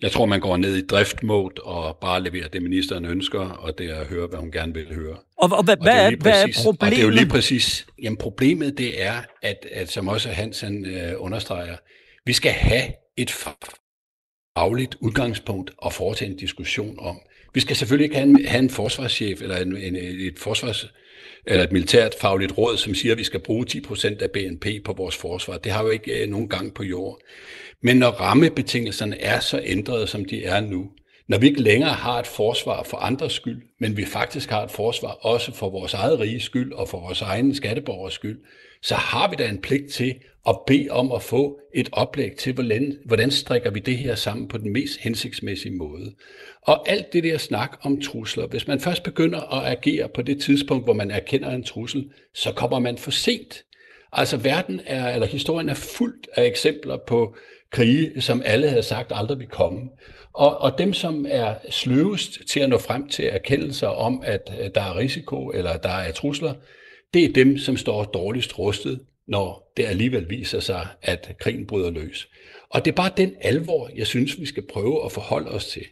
[0.02, 3.90] Jeg tror, man går ned i driftmode og bare leverer det, ministeren ønsker, og det
[3.90, 5.16] er at høre, hvad hun gerne vil høre.
[5.36, 6.82] Og, og, hvad, og hvad, er, hvad er problemet?
[6.82, 10.86] Og det er jo lige præcis, jamen problemet det er, at, at som også Hansen
[10.86, 11.76] øh, understreger,
[12.26, 12.82] vi skal have
[13.16, 13.30] et
[14.56, 17.20] fagligt udgangspunkt og foretage en diskussion om.
[17.54, 20.86] Vi skal selvfølgelig ikke have en, have en forsvarschef eller en, en, et forsvars
[21.46, 24.92] eller et militært fagligt råd, som siger, at vi skal bruge 10% af BNP på
[24.92, 25.58] vores forsvar.
[25.58, 27.18] Det har jo ikke øh, nogen gang på jord.
[27.82, 30.90] Men når rammebetingelserne er så ændrede, som de er nu,
[31.28, 34.70] når vi ikke længere har et forsvar for andres skyld, men vi faktisk har et
[34.70, 38.38] forsvar også for vores eget rige skyld og for vores egne skatteborgers skyld,
[38.82, 40.14] så har vi da en pligt til
[40.48, 44.48] at bede om at få et oplæg til, hvordan, hvordan strikker vi det her sammen
[44.48, 46.14] på den mest hensigtsmæssige måde.
[46.62, 50.40] Og alt det der snak om trusler, hvis man først begynder at agere på det
[50.40, 53.64] tidspunkt, hvor man erkender en trussel, så kommer man for sent.
[54.12, 57.36] Altså verden er, eller historien er fuldt af eksempler på
[57.70, 59.80] krige, som alle havde sagt aldrig ville komme.
[60.32, 64.80] Og, og dem, som er sløvest til at nå frem til erkendelser om, at der
[64.80, 66.54] er risiko eller der er trusler,
[67.14, 71.90] det er dem, som står dårligst rustet, når det alligevel viser sig, at krigen bryder
[71.90, 72.28] løs.
[72.70, 75.82] Og det er bare den alvor, jeg synes, vi skal prøve at forholde os til.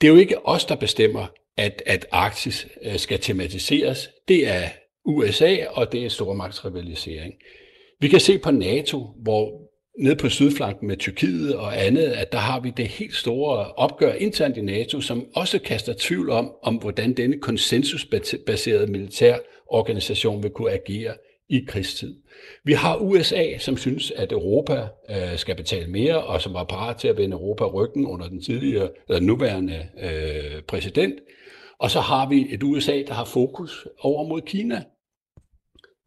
[0.00, 1.26] Det er jo ikke os, der bestemmer,
[1.56, 4.10] at, at Arktis øh, skal tematiseres.
[4.28, 4.68] Det er
[5.04, 7.34] USA, og det er stormagtsrivalisering.
[8.00, 9.66] Vi kan se på NATO, hvor
[9.98, 14.12] nede på sydflanken med Tyrkiet og andet, at der har vi det helt store opgør
[14.12, 19.36] internt i NATO, som også kaster tvivl om, om hvordan denne konsensusbaserede militær
[19.66, 21.14] organisation vil kunne agere
[21.48, 22.16] i krigstid.
[22.64, 26.96] Vi har USA, som synes, at Europa øh, skal betale mere, og som var parat
[26.96, 31.14] til at vende Europa ryggen under den tidligere, eller nuværende øh, præsident.
[31.78, 34.82] Og så har vi et USA, der har fokus over mod Kina.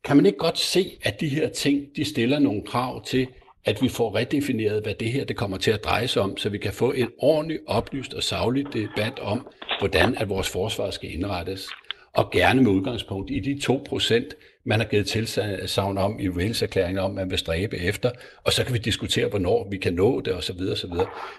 [0.04, 3.28] Kan man ikke godt se, at de her ting, de stiller nogle krav til,
[3.66, 6.50] at vi får redefineret, hvad det her det kommer til at dreje sig om, så
[6.50, 9.48] vi kan få en ordentlig, oplyst og saglig debat om,
[9.80, 11.68] hvordan at vores forsvar skal indrettes.
[12.14, 14.36] Og gerne med udgangspunkt i de 2 procent,
[14.66, 18.12] man har givet tilsagn om i Wales-erklæringen om, man vil stræbe efter,
[18.44, 20.60] og så kan vi diskutere, hvornår vi kan nå det osv.
[20.72, 20.94] osv.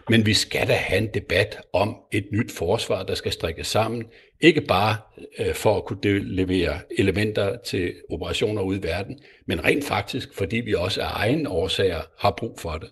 [0.08, 4.04] Men vi skal da have en debat om et nyt forsvar, der skal strikkes sammen,
[4.40, 4.96] ikke bare
[5.38, 10.56] øh, for at kunne levere elementer til operationer ude i verden, men rent faktisk, fordi
[10.56, 12.90] vi også af egen årsager har brug for det.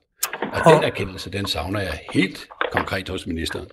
[0.53, 3.66] Og den erkendelse, den savner jeg helt konkret hos ministeren.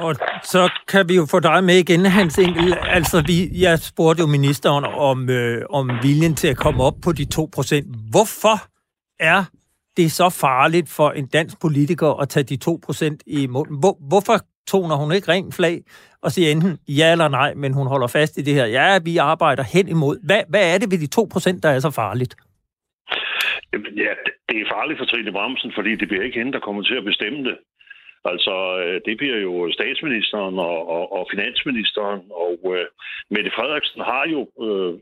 [0.00, 2.74] Og så kan vi jo få dig med igen, Hans Engel.
[2.82, 7.12] Altså, vi, jeg spurgte jo ministeren om, øh, om viljen til at komme op på
[7.12, 8.10] de 2%.
[8.10, 8.56] Hvorfor
[9.32, 9.44] er
[9.96, 13.78] det så farligt for en dansk politiker at tage de 2% i munden?
[13.78, 14.36] Hvor, hvorfor
[14.68, 15.76] toner hun ikke rent flag
[16.22, 18.66] og siger enten ja eller nej, men hun holder fast i det her.
[18.66, 20.16] Ja, vi arbejder hen imod.
[20.26, 21.08] Hvad, hvad er det ved de
[21.56, 22.34] 2%, der er så farligt?
[24.04, 24.12] Ja,
[24.48, 27.04] det er farligt for Trine Bramsen, fordi det bliver ikke hende, der kommer til at
[27.04, 27.56] bestemme det.
[28.24, 28.54] Altså,
[28.84, 32.86] øh, det bliver jo statsministeren og, og, og finansministeren, og øh,
[33.30, 34.94] Mette Frederiksen har jo øh,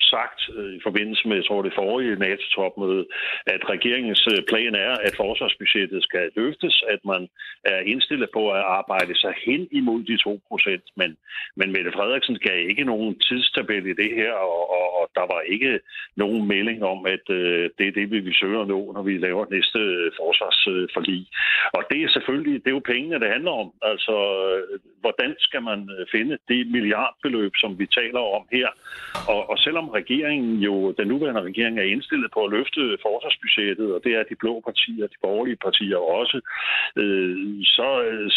[0.00, 3.06] sagt øh, i forbindelse med, jeg tror det forrige NATO-topmøde,
[3.46, 7.28] at regeringens øh, plan er, at forsvarsbudgettet skal løftes, at man
[7.64, 10.84] er indstillet på at arbejde sig hen imod de 2 procent.
[10.96, 11.16] Men,
[11.56, 15.40] men Mette Frederiksen gav ikke nogen tidstabel i det her, og, og, og der var
[15.40, 15.80] ikke
[16.16, 19.18] nogen melding om, at øh, det er det, vi vil søge at nå, når vi
[19.18, 21.26] laver næste øh, forsvarsforlig.
[21.76, 23.68] Og det er selvfølgelig, det er jo pengene, det handler om.
[23.82, 24.14] Altså,
[24.48, 25.80] øh, hvordan skal man
[26.12, 28.68] finde det milliardbeløb, som vi taler om her?
[29.32, 34.00] Og, og selvom regeringen jo, den nuværende regering er indstillet på at løfte forsvarsbudgettet, og
[34.04, 36.38] det er de blå partier, de borgerlige partier også,
[37.02, 37.36] øh,
[37.76, 37.88] så,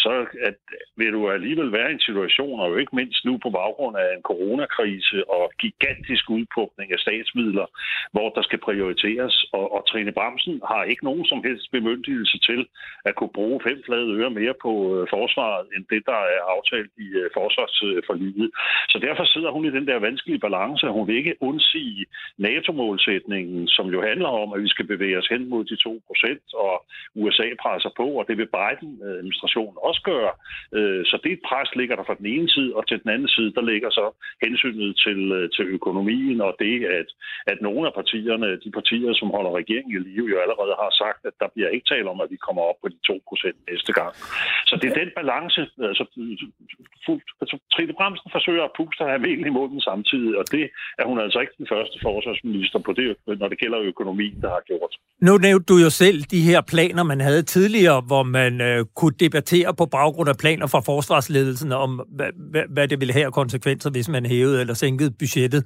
[0.04, 0.12] så
[0.48, 0.58] at,
[0.96, 4.08] vil du alligevel være i en situation, og jo ikke mindst nu på baggrund af
[4.16, 7.66] en coronakrise og gigantisk udpumpning af statsmidler,
[8.14, 12.60] hvor der skal prioriteres, og, og Trine Bremsen har ikke nogen som helst bemyndigelse til
[13.04, 16.92] at kunne bruge fem flade øre mere på øh, forsvaret, end det, der er aftalt
[17.06, 18.50] i øh, forsvarsforliget.
[18.92, 22.04] Så derfor sidder hun i den der vanskelige balance, at hun vil ikke undsige
[22.46, 26.46] NATO-målsætningen, som jo handler om, at vi skal bevæge os hen mod de 2 procent,
[26.64, 26.74] og
[27.22, 30.32] USA presser på, og det vil Biden-administrationen også gøre.
[31.10, 33.64] Så det pres ligger der fra den ene side, og til den anden side, der
[33.72, 34.06] ligger så
[34.46, 35.20] hensynet til,
[35.56, 37.08] til økonomien, og det, at,
[37.46, 41.20] at nogle af partierne, de partier, som holder regeringen i live, jo allerede har sagt,
[41.28, 43.92] at der bliver ikke tale om, at vi kommer op på de 2 procent næste
[43.98, 44.12] gang.
[44.68, 45.60] Så det er den balance,
[45.90, 46.04] altså,
[47.42, 50.64] altså Trine Bremsen forsøger at puste ham mel i munden samtidig, og det
[50.98, 54.62] er hun altså ikke den første forsvarsminister på det, når det gælder økonomi, der har
[54.66, 54.92] gjort.
[55.20, 59.14] Nu nævnte du jo selv de her planer, man havde tidligere, hvor man øh, kunne
[59.20, 64.08] debattere på baggrund af planer fra forsvarsledelsen om, hvad, hvad, det ville have konsekvenser, hvis
[64.08, 65.62] man hævede eller sænkede budgettet.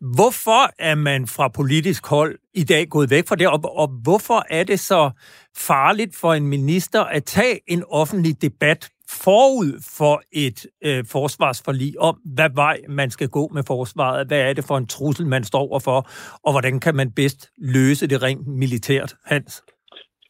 [0.00, 4.44] Hvorfor er man fra politisk hold i dag gået væk fra det, og, og hvorfor
[4.50, 5.10] er det så
[5.56, 12.16] farligt for en minister at tage en offentlig debat forud for et øh, forsvarsforlig om,
[12.34, 15.60] hvad vej man skal gå med forsvaret, hvad er det for en trussel, man står
[15.60, 16.10] overfor,
[16.44, 19.62] og hvordan kan man bedst løse det rent militært, Hans?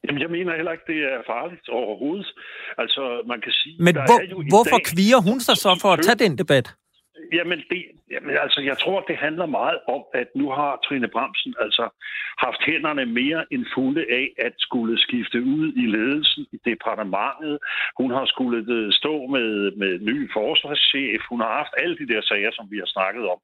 [0.04, 2.28] Jamen, jeg mener heller ikke, det er farligt overhovedet.
[2.78, 3.76] Altså, man kan sige...
[3.86, 4.86] Men hvor, er jo hvorfor dag...
[4.92, 6.66] kviger hun sig så for at tage den debat?
[7.32, 11.54] Jamen, det, jamen, altså, jeg tror, det handler meget om, at nu har Trine Bramsen
[11.60, 11.88] altså
[12.38, 17.58] haft hænderne mere end fulde af at skulle skifte ud i ledelsen i departementet.
[17.98, 21.20] Hun har skulle øh, stå med, med ny forsvarschef.
[21.30, 23.38] Hun har haft alle de der sager, som vi har snakket om.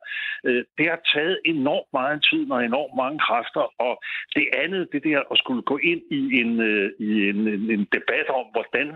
[0.45, 3.95] Øh, det har taget enormt meget tid og enormt mange kræfter, og
[4.35, 7.85] det andet, det der at skulle gå ind i en, øh, i en, en, en
[7.97, 8.89] debat om, hvordan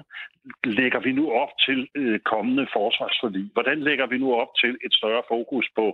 [0.65, 3.51] lægger vi nu op til øh, kommende forsvarsforlig?
[3.53, 5.87] Hvordan lægger vi nu op til et større fokus på,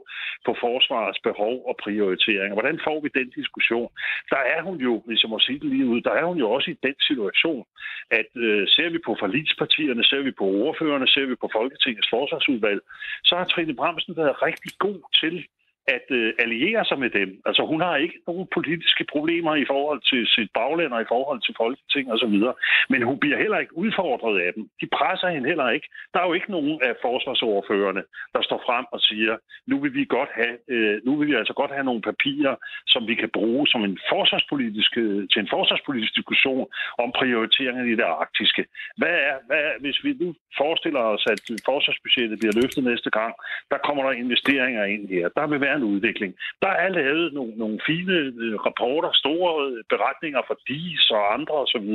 [0.47, 2.53] på forsvarets behov og prioriteringer?
[2.53, 3.91] Hvordan får vi den diskussion?
[4.31, 6.51] Der er hun jo, hvis jeg må sige det lige ud, der er hun jo
[6.51, 7.65] også i den situation,
[8.11, 12.81] at øh, ser vi på forligspartierne, ser vi på ordførerne, ser vi på Folketingets forsvarsudvalg,
[13.25, 15.47] så har Trine Bremsen været rigtig god til
[15.87, 17.41] at øh, alliere sig med dem.
[17.47, 21.41] Altså hun har ikke nogen politiske problemer i forhold til sit bagland og i forhold
[21.43, 22.55] til Folketing og så videre.
[22.89, 24.63] Men hun bliver heller ikke udfordret af dem.
[24.81, 25.89] De presser hende heller ikke.
[26.15, 28.03] Der er jo ikke nogen af forsvarsoverførerne,
[28.35, 31.55] der står frem og siger, nu vil vi godt have, øh, nu vil vi altså
[31.55, 32.55] godt have nogle papirer,
[32.87, 36.67] som vi kan bruge som en forsvarspolitisk, øh, til en forsvarspolitisk diskussion
[36.99, 38.63] om prioriteringerne i det arktiske.
[38.97, 43.33] Hvad er, hvad er, hvis vi nu forestiller os, at forsvarsbudgettet bliver løftet næste gang,
[43.71, 45.29] der kommer der investeringer ind her.
[45.29, 46.35] Der vil være en udvikling.
[46.63, 51.55] Der er lavet nogle, nogle fine øh, rapporter, store øh, beretninger fra DIS og andre
[51.65, 51.89] osv.,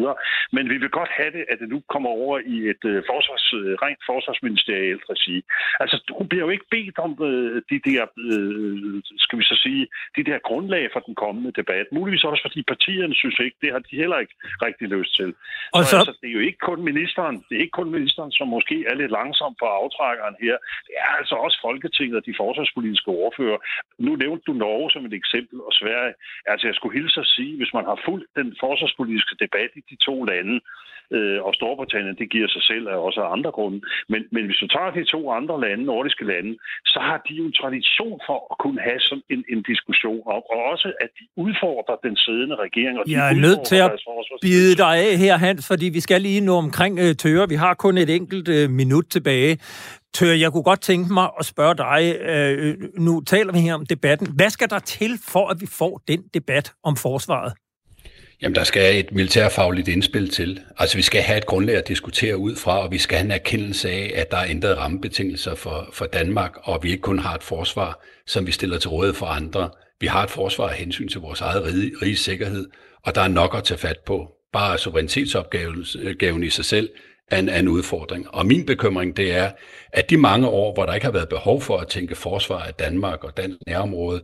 [0.55, 3.45] men vi vil godt have det, at det nu kommer over i et øh, forsvars,
[3.83, 5.37] rent forsvarsministerielt regi.
[5.79, 7.11] Altså, hun bliver jo ikke bedt om
[7.71, 8.03] de der,
[9.23, 11.85] skal vi så sige, de der grundlag for den kommende debat.
[11.91, 14.35] Muligvis også, fordi partierne synes ikke, det har de heller ikke
[14.67, 15.29] rigtig lyst til.
[15.73, 15.97] Og så...
[15.97, 18.95] Altså, det er jo ikke kun ministeren, det er ikke kun ministeren, som måske er
[19.01, 20.55] lidt langsom på aftrækkeren her.
[20.87, 23.59] Det er altså også Folketinget og de forsvarspolitiske ordfører,
[24.05, 26.13] nu nævnte du Norge som et eksempel, og Sverige.
[26.51, 29.97] Altså, jeg skulle hilse at sige, hvis man har fulgt den forsvarspolitiske debat i de
[30.07, 30.55] to lande,
[31.15, 33.79] øh, og Storbritannien, det giver sig selv af også af andre grunde,
[34.11, 36.51] men, men hvis du tager de to andre lande, nordiske lande,
[36.93, 40.45] så har de jo en tradition for at kunne have sådan en, en diskussion op,
[40.53, 42.93] og også at de udfordrer den siddende regering.
[42.99, 43.91] Og de jeg er nødt til at
[44.41, 47.49] bide dig af her, Hans, fordi vi skal lige nå omkring øh, Tøre.
[47.49, 49.53] Vi har kun et enkelt øh, minut tilbage.
[50.17, 53.73] Tør, jeg kunne godt tænke mig at spørge dig, øh, øh, nu taler vi her
[53.73, 54.27] om debatten.
[54.35, 57.53] Hvad skal der til for, at vi får den debat om forsvaret?
[58.41, 60.61] Jamen, der skal et militærfagligt indspil til.
[60.77, 63.31] Altså, vi skal have et grundlag at diskutere ud fra, og vi skal have en
[63.31, 67.35] erkendelse af, at der er ændrede rammebetingelser for, for Danmark, og vi ikke kun har
[67.35, 69.69] et forsvar, som vi stiller til rådighed for andre.
[69.99, 72.65] Vi har et forsvar af hensyn til vores eget rige, rige sikkerhed,
[73.03, 74.31] og der er nok at tage fat på.
[74.53, 76.89] Bare suverænitetsopgaven øh, i sig selv
[77.31, 78.27] er en, er en udfordring.
[78.29, 79.51] Og min bekymring, det er,
[79.93, 82.73] at de mange år, hvor der ikke har været behov for at tænke forsvar af
[82.73, 84.21] Danmark og dansk nærområde,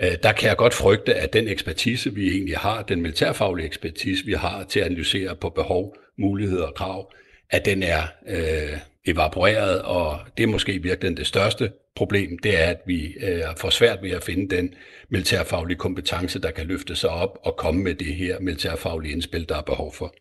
[0.00, 4.24] øh, der kan jeg godt frygte, at den ekspertise, vi egentlig har, den militærfaglige ekspertise,
[4.24, 7.12] vi har til at analysere på behov, muligheder og krav,
[7.50, 12.66] at den er øh, evaporeret, og det er måske virkelig det største problem, det er,
[12.66, 14.74] at vi øh, får svært ved at finde den
[15.10, 19.56] militærfaglige kompetence, der kan løfte sig op og komme med det her militærfaglige indspil, der
[19.56, 20.14] er behov for.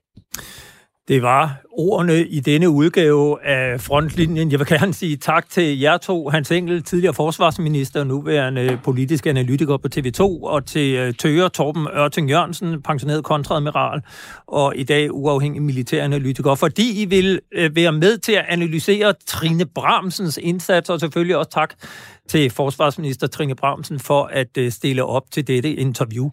[1.08, 4.52] Det var ordene i denne udgave af Frontlinjen.
[4.52, 9.78] Jeg vil gerne sige tak til jer to, Hans Engel, tidligere forsvarsminister, nuværende politisk analytiker
[9.78, 14.02] på TV2, og til øh, Tøger Torben Ørting Jørgensen, pensioneret kontradmiral,
[14.48, 19.66] og i dag uafhængig militæranalytiker, fordi I vil øh, være med til at analysere Trine
[19.66, 21.74] Bramsens indsats, og selvfølgelig også tak
[22.30, 26.30] til forsvarsminister Trine Bramsen for at øh, stille op til dette interview.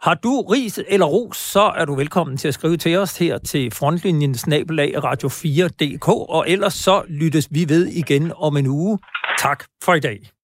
[0.00, 3.38] Har du ris eller ros, så er du velkommen til at skrive til os her
[3.38, 8.98] til frontlinjen snabelag radio4.dk, og ellers så lyttes vi ved igen om en uge.
[9.38, 10.37] Tak for i dag.